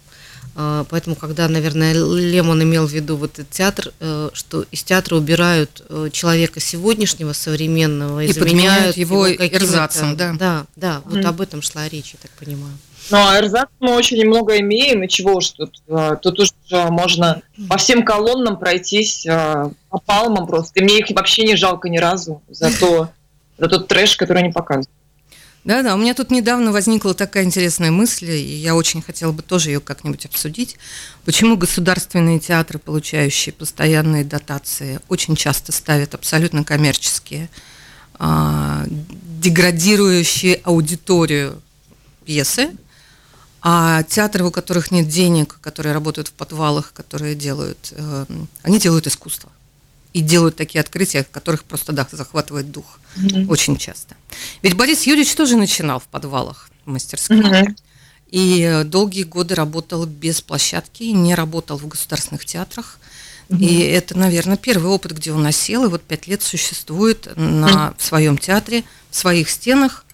А, 0.56 0.84
поэтому, 0.88 1.16
когда, 1.16 1.48
наверное, 1.48 1.92
Лемон 1.92 2.62
имел 2.62 2.86
в 2.86 2.90
виду 2.90 3.16
вот 3.16 3.38
этот 3.38 3.50
театр, 3.50 3.92
э, 4.00 4.30
что 4.32 4.64
из 4.70 4.82
театра 4.82 5.16
убирают 5.16 5.82
э, 5.88 6.08
человека 6.12 6.60
сегодняшнего, 6.60 7.32
современного, 7.32 8.24
и 8.24 8.32
заменяют 8.32 8.96
его, 8.96 9.26
его 9.26 9.44
эрзацем, 9.44 10.16
да. 10.16 10.34
Да, 10.38 10.66
да, 10.76 11.02
вот 11.04 11.18
mm. 11.18 11.26
об 11.26 11.40
этом 11.40 11.62
шла 11.62 11.88
речь, 11.88 12.14
я 12.14 12.18
так 12.20 12.30
понимаю. 12.32 12.74
Ну, 13.10 13.18
а 13.18 13.38
эрзац 13.38 13.68
мы 13.80 13.94
очень 13.94 14.24
много 14.26 14.58
имеем, 14.58 15.02
и 15.02 15.08
чего 15.08 15.34
уж 15.34 15.50
тут. 15.50 15.82
А, 15.88 16.16
тут 16.16 16.40
уж 16.40 16.50
можно 16.70 17.42
по 17.68 17.76
всем 17.76 18.04
колоннам 18.04 18.58
пройтись 18.58 19.24
по 19.24 19.98
палмам 20.04 20.46
просто. 20.46 20.80
И 20.80 20.82
мне 20.82 20.98
их 20.98 21.06
вообще 21.10 21.44
не 21.44 21.56
жалко 21.56 21.88
ни 21.88 21.98
разу 21.98 22.42
за, 22.48 22.70
то, 22.78 23.08
за 23.58 23.68
тот 23.68 23.88
трэш, 23.88 24.16
который 24.16 24.42
они 24.42 24.52
показывают. 24.52 24.90
Да-да, 25.64 25.94
у 25.94 25.98
меня 25.98 26.14
тут 26.14 26.30
недавно 26.30 26.72
возникла 26.72 27.12
такая 27.12 27.44
интересная 27.44 27.90
мысль, 27.90 28.30
и 28.30 28.54
я 28.54 28.74
очень 28.74 29.02
хотела 29.02 29.30
бы 29.30 29.42
тоже 29.42 29.70
ее 29.70 29.80
как-нибудь 29.80 30.24
обсудить. 30.24 30.76
Почему 31.26 31.56
государственные 31.56 32.40
театры, 32.40 32.78
получающие 32.78 33.52
постоянные 33.52 34.24
дотации, 34.24 35.00
очень 35.08 35.36
часто 35.36 35.72
ставят 35.72 36.14
абсолютно 36.14 36.64
коммерческие, 36.64 37.50
а, 38.14 38.86
деградирующие 38.88 40.60
аудиторию 40.64 41.60
пьесы, 42.24 42.70
а 43.60 44.02
театры, 44.04 44.44
у 44.44 44.50
которых 44.50 44.90
нет 44.90 45.08
денег, 45.08 45.58
которые 45.60 45.92
работают 45.92 46.28
в 46.28 46.32
подвалах, 46.32 46.94
которые 46.94 47.34
делают, 47.34 47.92
э, 47.92 48.24
они 48.62 48.78
делают 48.78 49.06
искусство. 49.06 49.50
И 50.12 50.20
делают 50.20 50.56
такие 50.56 50.80
открытия, 50.80 51.24
которых 51.24 51.64
просто 51.64 51.92
да, 51.92 52.06
захватывает 52.10 52.70
дух 52.70 52.98
mm-hmm. 53.16 53.46
очень 53.48 53.76
часто. 53.76 54.16
Ведь 54.62 54.74
Борис 54.76 55.04
Юрьевич 55.04 55.34
тоже 55.34 55.56
начинал 55.56 56.00
в 56.00 56.04
подвалах 56.04 56.70
мастерских. 56.84 57.44
Mm-hmm. 57.44 57.76
И 58.30 58.82
долгие 58.84 59.24
годы 59.24 59.54
работал 59.54 60.06
без 60.06 60.40
площадки, 60.40 61.04
не 61.04 61.34
работал 61.34 61.76
в 61.78 61.86
государственных 61.86 62.44
театрах. 62.44 62.98
Mm-hmm. 63.48 63.58
И 63.58 63.78
это, 63.80 64.16
наверное, 64.16 64.56
первый 64.56 64.90
опыт, 64.90 65.12
где 65.12 65.32
он 65.32 65.44
осел, 65.46 65.84
и 65.84 65.88
вот 65.88 66.02
пять 66.02 66.26
лет 66.26 66.42
существует 66.42 67.28
на 67.36 67.66
mm-hmm. 67.68 67.94
в 67.98 68.02
своем 68.02 68.38
театре, 68.38 68.84
в 69.10 69.16
своих 69.16 69.50
стенах, 69.50 70.04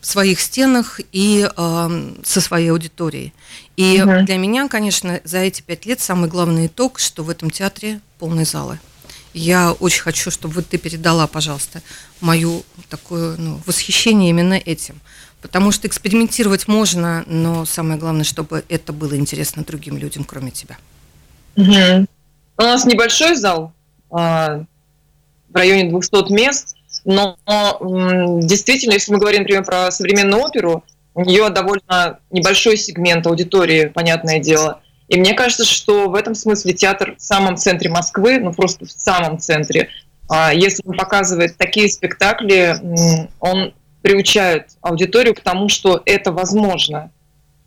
в 0.00 0.06
своих 0.06 0.40
стенах 0.40 1.00
и 1.10 1.48
э, 1.54 2.12
со 2.24 2.40
своей 2.40 2.70
аудиторией. 2.70 3.34
И 3.76 4.00
угу. 4.02 4.24
для 4.24 4.36
меня, 4.36 4.68
конечно, 4.68 5.20
за 5.24 5.38
эти 5.38 5.62
пять 5.62 5.86
лет 5.86 6.00
самый 6.00 6.28
главный 6.28 6.66
итог, 6.66 6.98
что 6.98 7.22
в 7.24 7.30
этом 7.30 7.50
театре 7.50 8.00
полные 8.18 8.44
залы. 8.44 8.78
Я 9.38 9.72
очень 9.72 10.02
хочу, 10.02 10.30
чтобы 10.30 10.54
вот 10.54 10.66
ты 10.66 10.78
передала, 10.78 11.26
пожалуйста, 11.26 11.80
мою 12.20 12.64
такое 12.88 13.36
ну, 13.36 13.60
восхищение 13.66 14.30
именно 14.30 14.54
этим. 14.54 15.00
Потому 15.40 15.70
что 15.70 15.86
экспериментировать 15.86 16.66
можно, 16.66 17.24
но 17.26 17.64
самое 17.64 17.98
главное, 17.98 18.24
чтобы 18.24 18.64
это 18.68 18.92
было 18.92 19.16
интересно 19.16 19.62
другим 19.64 19.96
людям, 19.96 20.24
кроме 20.24 20.50
тебя. 20.50 20.76
Угу. 21.56 22.06
У 22.58 22.62
нас 22.62 22.84
небольшой 22.84 23.36
зал, 23.36 23.72
а, 24.10 24.64
в 25.48 25.54
районе 25.54 25.90
200 25.90 26.32
мест, 26.32 26.76
но 27.04 27.38
действительно, 28.42 28.94
если 28.94 29.12
мы 29.12 29.18
говорим, 29.18 29.42
например, 29.42 29.64
про 29.64 29.90
современную 29.92 30.42
оперу, 30.42 30.84
у 31.14 31.24
нее 31.24 31.48
довольно 31.50 32.18
небольшой 32.30 32.76
сегмент 32.76 33.26
аудитории, 33.26 33.86
понятное 33.86 34.40
дело. 34.40 34.80
И 35.08 35.18
мне 35.18 35.34
кажется, 35.34 35.64
что 35.64 36.08
в 36.08 36.14
этом 36.14 36.34
смысле 36.34 36.74
театр 36.74 37.16
в 37.18 37.22
самом 37.22 37.56
центре 37.56 37.90
Москвы, 37.90 38.38
ну 38.38 38.52
просто 38.52 38.84
в 38.84 38.90
самом 38.90 39.38
центре, 39.38 39.88
а, 40.28 40.52
если 40.52 40.82
он 40.86 40.96
показывает 40.96 41.56
такие 41.56 41.88
спектакли, 41.88 42.76
он 43.40 43.72
приучает 44.02 44.68
аудиторию 44.80 45.34
к 45.34 45.40
тому, 45.40 45.68
что 45.68 46.02
это 46.04 46.30
возможно. 46.32 47.10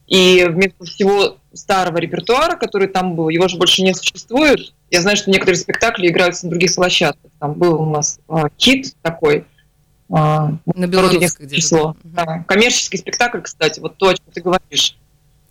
И 0.08 0.46
вместо 0.48 0.86
всего 0.86 1.38
старого 1.54 1.98
репертуара, 1.98 2.56
который 2.56 2.88
там 2.88 3.16
был, 3.16 3.30
его 3.30 3.48
же 3.48 3.58
больше 3.58 3.82
не 3.82 3.94
существует. 3.94 4.74
Я 4.90 5.02
знаю, 5.02 5.18
что 5.18 5.32
некоторые 5.32 5.58
спектакли 5.58 6.08
играются 6.08 6.46
на 6.46 6.52
других 6.52 6.76
площадках. 6.76 7.32
Там 7.40 7.54
был 7.54 7.82
у 7.82 7.90
нас 7.90 8.20
а, 8.28 8.50
кит 8.50 8.94
такой, 9.02 9.46
а, 10.10 10.52
на 10.76 10.88
белорусской 10.88 11.50
число. 11.50 11.96
Да. 12.04 12.44
Коммерческий 12.48 12.98
спектакль, 12.98 13.40
кстати, 13.40 13.80
вот 13.80 13.98
то, 13.98 14.10
о 14.10 14.14
чем 14.14 14.26
ты 14.34 14.42
говоришь. 14.42 14.98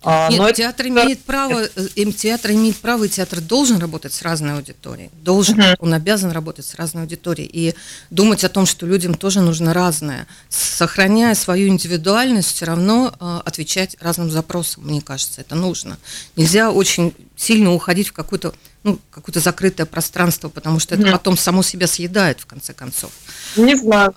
А, 0.03 0.29
Нет, 0.29 0.39
но 0.39 0.51
театр 0.51 0.87
это... 0.87 0.89
имеет 0.89 1.19
право, 1.23 1.63
им 1.95 2.11
театр 2.11 2.51
имеет 2.51 2.77
право, 2.77 3.03
и 3.03 3.09
театр 3.09 3.39
должен 3.39 3.77
работать 3.77 4.13
с 4.13 4.23
разной 4.23 4.55
аудиторией. 4.55 5.11
Должен, 5.21 5.59
uh-huh. 5.59 5.75
он 5.79 5.93
обязан 5.93 6.31
работать 6.31 6.65
с 6.65 6.73
разной 6.73 7.03
аудиторией. 7.03 7.49
И 7.51 7.75
думать 8.09 8.43
о 8.43 8.49
том, 8.49 8.65
что 8.65 8.87
людям 8.87 9.13
тоже 9.13 9.41
нужно 9.41 9.73
разное, 9.73 10.25
сохраняя 10.49 11.35
свою 11.35 11.67
индивидуальность, 11.67 12.55
все 12.55 12.65
равно 12.65 13.13
э, 13.19 13.41
отвечать 13.45 13.95
разным 13.99 14.31
запросам, 14.31 14.85
мне 14.85 15.01
кажется, 15.01 15.41
это 15.41 15.53
нужно. 15.53 15.99
Нельзя 16.35 16.71
очень 16.71 17.13
сильно 17.35 17.71
уходить 17.71 18.09
в 18.09 18.13
какое-то 18.13 18.53
ну, 18.83 18.97
какое-то 19.11 19.39
закрытое 19.39 19.85
пространство, 19.85 20.49
потому 20.49 20.79
что 20.79 20.95
это 20.95 21.03
uh-huh. 21.03 21.11
потом 21.11 21.37
само 21.37 21.61
себя 21.61 21.85
съедает, 21.85 22.39
в 22.39 22.47
конце 22.47 22.73
концов. 22.73 23.11
Не 23.55 23.75
знаю, 23.75 24.15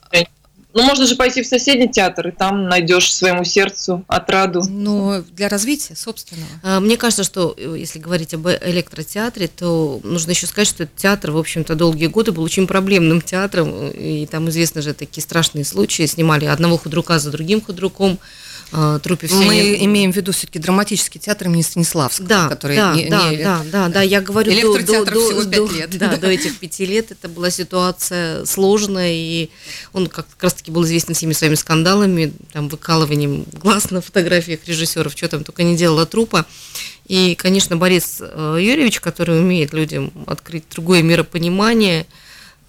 ну, 0.74 0.82
можно 0.82 1.06
же 1.06 1.14
пойти 1.14 1.42
в 1.42 1.46
соседний 1.46 1.88
театр, 1.88 2.28
и 2.28 2.30
там 2.32 2.68
найдешь 2.68 3.14
своему 3.14 3.44
сердцу 3.44 4.04
отраду. 4.08 4.62
Ну, 4.68 5.24
для 5.32 5.48
развития 5.48 5.94
собственного. 5.94 6.48
А, 6.64 6.80
мне 6.80 6.96
кажется, 6.96 7.22
что 7.22 7.54
э, 7.56 7.76
если 7.78 8.00
говорить 8.00 8.34
об 8.34 8.48
электротеатре, 8.48 9.46
то 9.46 10.00
нужно 10.02 10.32
еще 10.32 10.46
сказать, 10.46 10.66
что 10.66 10.82
этот 10.82 10.96
театр, 10.96 11.30
в 11.30 11.38
общем-то, 11.38 11.76
долгие 11.76 12.08
годы 12.08 12.32
был 12.32 12.42
очень 12.42 12.66
проблемным 12.66 13.20
театром, 13.20 13.88
и 13.90 14.26
там 14.26 14.48
известны 14.50 14.82
же 14.82 14.94
такие 14.94 15.22
страшные 15.22 15.64
случаи. 15.64 16.06
Снимали 16.06 16.46
одного 16.46 16.76
худрука 16.76 17.20
за 17.20 17.30
другим 17.30 17.60
худруком, 17.60 18.18
э, 18.74 18.98
трупе 19.02 19.26
все. 19.26 19.36
Мы 19.36 19.54
не... 19.54 19.84
имеем 19.84 20.12
в 20.12 20.16
виду 20.16 20.32
все-таки 20.32 20.58
драматический 20.58 21.20
театр 21.20 21.48
имени 21.48 21.62
Станиславского, 21.62 22.28
да, 22.28 22.48
который 22.48 22.76
да, 22.76 22.94
не, 22.94 23.08
да, 23.08 23.30
не... 23.30 23.36
да, 23.36 23.62
да, 23.70 23.88
да, 23.88 24.02
я 24.02 24.20
говорю 24.20 24.52
до, 24.52 24.82
до, 24.82 25.04
до, 25.04 25.44
до, 25.44 25.72
лет. 25.72 25.96
Да, 25.98 26.16
до 26.16 26.28
этих 26.28 26.58
пяти 26.58 26.84
лет 26.84 27.12
это 27.12 27.28
была 27.28 27.50
ситуация 27.50 28.44
сложная, 28.44 29.12
и 29.12 29.50
он 29.92 30.08
как 30.08 30.26
раз-таки 30.40 30.70
был 30.70 30.84
известен 30.84 31.14
всеми 31.14 31.32
своими 31.32 31.54
скандалами, 31.54 32.32
там, 32.52 32.68
выкалыванием 32.68 33.44
глаз 33.52 33.90
на 33.90 34.00
фотографиях 34.00 34.60
режиссеров, 34.66 35.12
что 35.12 35.28
там 35.28 35.44
только 35.44 35.62
не 35.62 35.76
делала 35.76 36.06
трупа. 36.06 36.46
И, 37.06 37.34
конечно, 37.34 37.76
Борис 37.76 38.18
э, 38.20 38.58
Юрьевич, 38.60 39.00
который 39.00 39.38
умеет 39.38 39.72
людям 39.72 40.12
открыть 40.26 40.64
другое 40.70 41.02
миропонимание– 41.02 42.06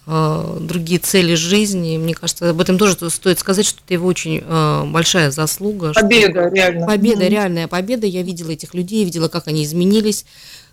другие 0.06 1.00
цели 1.00 1.34
жизни. 1.34 1.98
Мне 1.98 2.14
кажется, 2.14 2.50
об 2.50 2.60
этом 2.60 2.78
тоже 2.78 2.96
стоит 3.10 3.40
сказать, 3.40 3.66
что 3.66 3.80
это 3.84 3.94
его 3.94 4.06
очень 4.06 4.40
э, 4.46 4.84
большая 4.86 5.32
заслуга. 5.32 5.92
Победа, 5.94 6.48
реально. 6.48 6.86
Победа, 6.86 7.24
mm-hmm. 7.24 7.28
реальная 7.28 7.68
победа. 7.68 8.06
Я 8.06 8.22
видела 8.22 8.50
этих 8.50 8.72
людей, 8.74 9.04
видела, 9.04 9.26
как 9.26 9.48
они 9.48 9.64
изменились, 9.64 10.24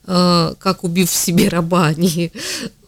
э, 0.06 0.54
как, 0.60 0.84
убив 0.84 1.10
в 1.10 1.16
себе 1.16 1.50
раба, 1.50 1.86
они 1.98 2.32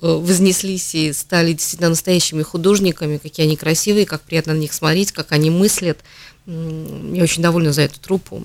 вознеслись 0.01 0.93
и 0.93 1.13
стали 1.13 1.53
действительно 1.53 1.89
настоящими 1.89 2.43
художниками, 2.43 3.17
какие 3.17 3.47
они 3.47 3.57
красивые, 3.57 4.05
как 4.05 4.21
приятно 4.21 4.53
на 4.53 4.59
них 4.59 4.73
смотреть, 4.73 5.11
как 5.11 5.31
они 5.31 5.49
мыслят. 5.49 5.97
Я 6.45 7.23
очень 7.23 7.41
довольна 7.41 7.73
за 7.73 7.81
эту 7.83 7.99
труппу. 7.99 8.43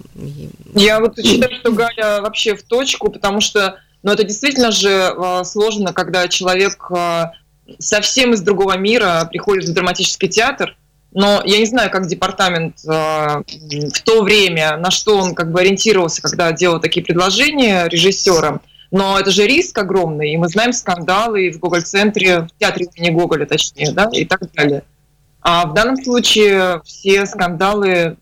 Я 0.74 1.00
вот 1.00 1.18
считаю, 1.22 1.54
что 1.60 1.72
Галя 1.72 2.22
вообще 2.22 2.56
в 2.56 2.62
точку, 2.62 3.10
потому 3.10 3.42
что 3.42 3.78
ну, 4.02 4.10
это 4.10 4.24
действительно 4.24 4.70
же 4.70 5.14
сложно, 5.44 5.92
когда 5.92 6.26
человек 6.28 6.90
совсем 7.78 8.32
из 8.32 8.40
другого 8.40 8.76
мира 8.76 9.26
приходит 9.30 9.68
в 9.68 9.72
драматический 9.72 10.28
театр, 10.28 10.76
но 11.12 11.42
я 11.44 11.58
не 11.58 11.66
знаю, 11.66 11.90
как 11.90 12.06
департамент 12.06 12.76
э, 12.84 12.88
в 12.88 14.02
то 14.04 14.22
время, 14.22 14.76
на 14.76 14.90
что 14.90 15.18
он 15.18 15.34
как 15.34 15.50
бы 15.50 15.60
ориентировался, 15.60 16.22
когда 16.22 16.52
делал 16.52 16.80
такие 16.80 17.04
предложения 17.04 17.88
режиссерам. 17.88 18.60
Но 18.92 19.18
это 19.18 19.30
же 19.30 19.46
риск 19.46 19.76
огромный, 19.78 20.32
и 20.32 20.36
мы 20.36 20.48
знаем 20.48 20.72
скандалы 20.72 21.50
в 21.50 21.58
Гоголь-центре, 21.58 22.42
в 22.42 22.48
театре 22.58 22.88
имени 22.94 23.10
Гоголя, 23.10 23.46
точнее, 23.46 23.92
да, 23.92 24.08
и 24.12 24.24
так 24.24 24.40
далее. 24.52 24.82
А 25.42 25.66
в 25.66 25.74
данном 25.74 25.96
случае 25.96 26.82
все 26.84 27.24
скандалы, 27.26 28.16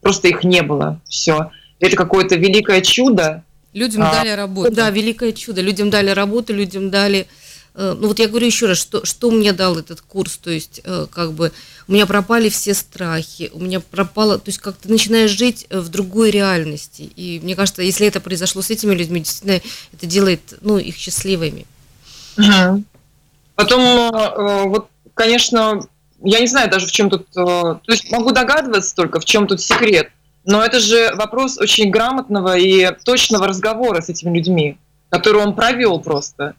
просто 0.00 0.28
их 0.28 0.44
не 0.44 0.62
было, 0.62 1.00
все. 1.08 1.50
Это 1.80 1.96
какое-то 1.96 2.36
великое 2.36 2.80
чудо. 2.80 3.42
Людям 3.74 4.02
а, 4.02 4.12
дали 4.12 4.30
работу. 4.30 4.72
Да, 4.72 4.90
великое 4.90 5.32
чудо. 5.32 5.60
Людям 5.60 5.90
дали 5.90 6.10
работу, 6.10 6.54
людям 6.54 6.90
дали 6.90 7.26
ну 7.74 8.08
вот 8.08 8.18
я 8.18 8.28
говорю 8.28 8.46
еще 8.46 8.66
раз, 8.66 8.78
что, 8.78 9.04
что 9.04 9.30
мне 9.30 9.52
дал 9.52 9.78
этот 9.78 10.00
курс, 10.00 10.36
то 10.36 10.50
есть 10.50 10.80
э, 10.84 11.06
как 11.10 11.32
бы 11.32 11.52
у 11.86 11.92
меня 11.92 12.06
пропали 12.06 12.48
все 12.48 12.74
страхи, 12.74 13.50
у 13.52 13.60
меня 13.60 13.80
пропало, 13.80 14.38
то 14.38 14.48
есть 14.48 14.58
как 14.58 14.76
ты 14.76 14.88
начинаешь 14.88 15.30
жить 15.30 15.66
э, 15.70 15.78
в 15.78 15.88
другой 15.88 16.30
реальности, 16.30 17.02
и 17.14 17.40
мне 17.42 17.54
кажется, 17.54 17.82
если 17.82 18.06
это 18.06 18.20
произошло 18.20 18.62
с 18.62 18.70
этими 18.70 18.94
людьми, 18.94 19.20
действительно 19.20 19.60
это 19.92 20.06
делает, 20.06 20.40
ну, 20.60 20.78
их 20.78 20.96
счастливыми. 20.96 21.66
Угу. 22.36 22.84
Потом, 23.54 24.70
вот, 24.70 24.88
конечно, 25.14 25.80
я 26.22 26.40
не 26.40 26.46
знаю 26.46 26.70
даже 26.70 26.86
в 26.86 26.92
чем 26.92 27.10
тут, 27.10 27.28
то 27.30 27.80
есть 27.88 28.10
могу 28.12 28.30
догадываться 28.30 28.94
только, 28.94 29.18
в 29.18 29.24
чем 29.24 29.46
тут 29.46 29.60
секрет, 29.60 30.10
но 30.44 30.64
это 30.64 30.80
же 30.80 31.14
вопрос 31.14 31.58
очень 31.58 31.90
грамотного 31.90 32.56
и 32.56 32.90
точного 33.04 33.46
разговора 33.46 34.00
с 34.00 34.08
этими 34.08 34.34
людьми, 34.36 34.78
который 35.10 35.42
он 35.42 35.54
провел 35.54 36.00
просто. 36.00 36.54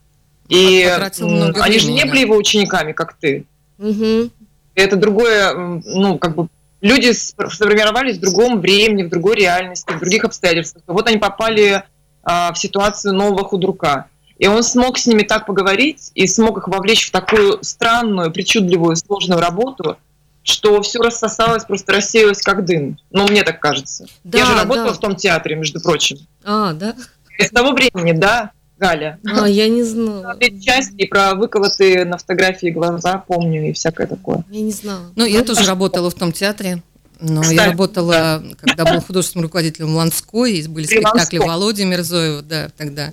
И 0.49 0.83
они 0.83 1.79
же 1.79 1.91
не 1.91 2.05
были 2.05 2.21
его 2.21 2.35
учениками, 2.35 2.91
как 2.91 3.13
ты. 3.13 3.45
Угу. 3.77 4.31
Это 4.75 4.95
другое, 4.95 5.53
ну, 5.53 6.17
как 6.17 6.35
бы 6.35 6.47
люди 6.81 7.11
сформировались 7.11 8.17
в 8.17 8.21
другом 8.21 8.59
времени, 8.59 9.03
в 9.03 9.09
другой 9.09 9.35
реальности, 9.35 9.91
в 9.91 9.99
других 9.99 10.23
обстоятельствах. 10.23 10.83
Вот 10.87 11.07
они 11.07 11.17
попали 11.17 11.83
а, 12.23 12.51
в 12.53 12.57
ситуацию 12.57 13.13
нового 13.13 13.43
худрука. 13.43 14.05
И 14.37 14.47
он 14.47 14.63
смог 14.63 14.97
с 14.97 15.05
ними 15.05 15.23
так 15.23 15.45
поговорить 15.45 16.11
и 16.15 16.25
смог 16.25 16.57
их 16.57 16.67
вовлечь 16.67 17.07
в 17.07 17.11
такую 17.11 17.61
странную, 17.63 18.31
причудливую, 18.31 18.95
сложную 18.95 19.41
работу, 19.41 19.97
что 20.43 20.81
все 20.81 20.99
рассосалось, 20.99 21.65
просто 21.65 21.93
рассеялось 21.93 22.41
как 22.41 22.65
дым. 22.65 22.97
Ну, 23.11 23.27
мне 23.27 23.43
так 23.43 23.59
кажется. 23.59 24.07
Да, 24.23 24.39
Я 24.39 24.45
же 24.45 24.55
работала 24.55 24.87
да. 24.87 24.93
в 24.93 24.99
том 24.99 25.15
театре, 25.15 25.55
между 25.55 25.81
прочим. 25.81 26.19
А, 26.45 26.71
да? 26.71 26.95
И 27.37 27.43
с 27.43 27.49
того 27.49 27.73
времени, 27.73 28.13
да. 28.13 28.51
Галя. 28.79 29.19
А, 29.25 29.47
я 29.47 29.67
не 29.67 29.83
знала. 29.83 30.37
Части 30.61 31.05
про 31.05 31.35
выколотые 31.35 32.05
на 32.05 32.17
фотографии 32.17 32.69
глаза 32.69 33.23
помню 33.27 33.69
и 33.69 33.73
всякое 33.73 34.07
такое. 34.07 34.43
Я 34.49 34.61
не 34.61 34.71
знала. 34.71 35.11
Ну, 35.15 35.25
я 35.25 35.43
тоже 35.43 35.65
работала 35.65 36.09
в 36.09 36.13
том 36.13 36.31
театре. 36.31 36.81
Но 37.21 37.41
Кстати, 37.41 37.57
я 37.57 37.65
работала, 37.65 38.13
да. 38.13 38.43
когда 38.61 38.85
был 38.85 39.01
художественным 39.01 39.43
руководителем 39.43 39.93
Ланской, 39.93 40.53
и 40.53 40.67
были 40.69 40.85
спектакли 40.85 41.39
Володи 41.39 41.83
Мирзоева, 41.83 42.41
да, 42.43 42.69
тогда, 42.77 43.11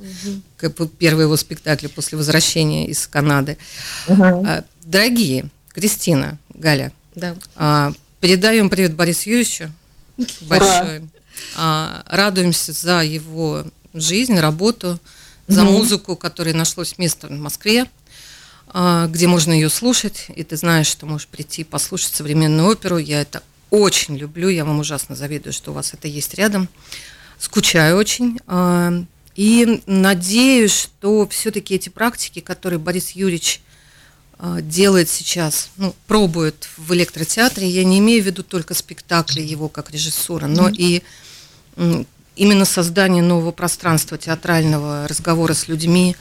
угу. 0.61 0.87
первые 0.87 1.25
его 1.25 1.37
спектакли 1.37 1.89
после 1.89 2.17
возвращения 2.17 2.87
из 2.87 3.05
Канады. 3.09 3.59
Угу. 4.07 4.47
Дорогие, 4.85 5.47
Кристина, 5.75 6.39
Галя, 6.55 6.93
да. 7.17 7.35
А, 7.57 7.93
передаем 8.21 8.71
привет 8.71 8.95
Борису 8.95 9.29
Юрьевичу 9.29 9.73
большой. 10.43 11.03
А, 11.57 12.05
радуемся 12.07 12.73
за 12.73 13.03
его 13.03 13.65
жизнь, 13.93 14.39
работу 14.39 15.01
за 15.49 15.65
угу. 15.65 15.73
музыку, 15.73 16.17
которой 16.17 16.53
нашлось 16.53 16.99
место 16.99 17.29
в 17.29 17.33
Москве. 17.33 17.87
а, 18.69 19.07
где 19.07 19.29
можно 19.29 19.53
ее 19.53 19.71
слушать, 19.71 20.27
и 20.35 20.43
ты 20.43 20.57
знаешь, 20.57 20.89
что 20.89 21.07
можешь 21.07 21.29
прийти 21.29 21.63
послушать 21.65 22.15
современную 22.15 22.69
оперу. 22.69 22.99
Я 22.99 23.23
это 23.23 23.43
очень 23.71 24.17
люблю, 24.17 24.49
я 24.49 24.65
вам 24.65 24.81
ужасно 24.81 25.15
завидую, 25.15 25.53
что 25.53 25.71
у 25.71 25.75
вас 25.75 25.95
это 25.95 26.09
есть 26.09 26.35
рядом. 26.35 26.69
Скучаю 27.39 27.97
очень. 27.97 28.39
А, 28.47 28.93
и 29.35 29.83
надеюсь, 29.87 30.73
что 30.73 31.29
все-таки 31.29 31.75
эти 31.75 31.91
практики, 31.91 32.41
которые 32.41 32.79
Борис 32.79 33.11
Юрьевич 33.11 33.61
а, 34.39 34.61
делает 34.61 35.09
сейчас, 35.09 35.71
ну, 35.77 35.95
пробует 36.07 36.69
в 36.77 36.93
электротеатре, 36.93 37.69
я 37.69 37.85
не 37.85 37.99
имею 38.01 38.23
в 38.23 38.27
виду 38.27 38.43
только 38.43 38.75
спектакли 38.75 39.41
его 39.41 39.69
как 39.69 39.91
режиссера, 39.91 40.47
но 40.47 40.69
mm-hmm. 40.69 40.77
и 40.77 41.03
именно 42.37 42.65
создание 42.65 43.23
нового 43.23 43.51
пространства 43.51 44.19
театрального 44.19 45.09
разговора 45.09 45.55
с 45.55 45.69
людьми 45.69 46.17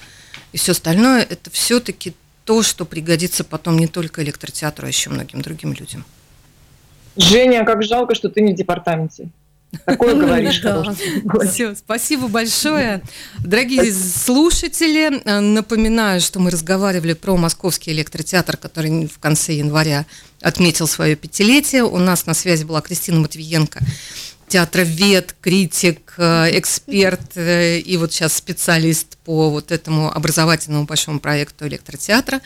и 0.54 0.58
все 0.58 0.72
остальное, 0.72 1.22
это 1.22 1.50
все-таки 1.52 2.14
то, 2.46 2.64
что 2.64 2.86
пригодится 2.86 3.44
потом 3.44 3.78
не 3.78 3.88
только 3.88 4.24
электротеатру, 4.24 4.86
а 4.86 4.88
еще 4.88 5.10
многим 5.10 5.42
другим 5.42 5.74
людям. 5.74 6.06
Женя, 7.18 7.66
как 7.66 7.84
жалко, 7.84 8.16
что 8.16 8.30
ты 8.30 8.42
не 8.42 8.54
в 8.54 8.56
департаменте. 8.56 9.30
Такое 9.86 10.16
говоришь. 10.16 10.62
Все, 11.50 11.76
спасибо 11.76 12.28
большое. 12.28 13.02
Дорогие 13.40 13.92
слушатели, 13.92 15.22
напоминаю, 15.26 16.22
что 16.22 16.40
мы 16.40 16.52
разговаривали 16.52 17.14
про 17.14 17.36
Московский 17.36 17.92
электротеатр, 17.92 18.56
который 18.56 19.08
в 19.08 19.20
конце 19.20 19.54
января 19.54 20.06
отметил 20.40 20.88
свое 20.88 21.16
пятилетие. 21.16 21.84
У 21.84 21.98
нас 21.98 22.26
на 22.26 22.34
связи 22.34 22.64
была 22.64 22.82
Кристина 22.82 23.20
Матвиенко, 23.20 23.80
театровед, 24.48 25.36
критик, 25.42 26.14
э, 26.18 26.58
эксперт 26.58 27.36
э, 27.36 27.80
и 27.80 27.98
вот 27.98 28.14
сейчас 28.14 28.34
специалист 28.34 29.18
по 29.18 29.50
вот 29.50 29.72
этому 29.72 30.12
образовательному 30.16 30.86
большому 30.86 31.20
проекту 31.20 31.68
электротеатра. 31.68 32.42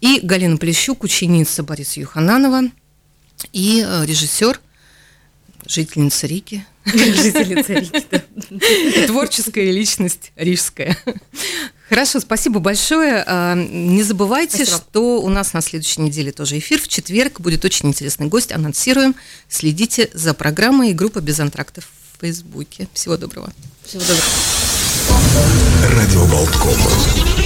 И 0.00 0.20
Галина 0.22 0.56
Плещук, 0.56 1.04
ученица 1.04 1.62
Бориса 1.62 2.00
Юхананова 2.00 2.62
и 3.52 3.84
э, 3.86 4.04
режиссер, 4.06 4.60
жительница 5.66 6.26
Рики. 6.26 6.64
Жительница 6.94 7.72
Рики, 7.72 8.04
да. 8.10 9.06
Творческая 9.06 9.70
личность 9.70 10.32
рижская. 10.36 10.96
Хорошо, 11.88 12.20
спасибо 12.20 12.60
большое. 12.60 13.24
А, 13.26 13.54
не 13.54 14.02
забывайте, 14.02 14.66
спасибо. 14.66 14.76
что 14.76 15.22
у 15.22 15.28
нас 15.28 15.52
на 15.54 15.60
следующей 15.60 16.02
неделе 16.02 16.32
тоже 16.32 16.58
эфир. 16.58 16.80
В 16.80 16.88
четверг 16.88 17.40
будет 17.40 17.64
очень 17.64 17.88
интересный 17.88 18.26
гость. 18.26 18.52
Анонсируем. 18.52 19.14
Следите 19.48 20.10
за 20.12 20.34
программой 20.34 20.90
и 20.90 20.94
группа 20.94 21.20
без 21.20 21.40
антрактов 21.40 21.88
в 22.12 22.20
Фейсбуке. 22.20 22.88
Всего 22.92 23.16
доброго. 23.16 23.52
Всего 23.84 24.02
доброго. 24.02 24.22
Радио 25.90 26.26
Болткома. 26.26 27.43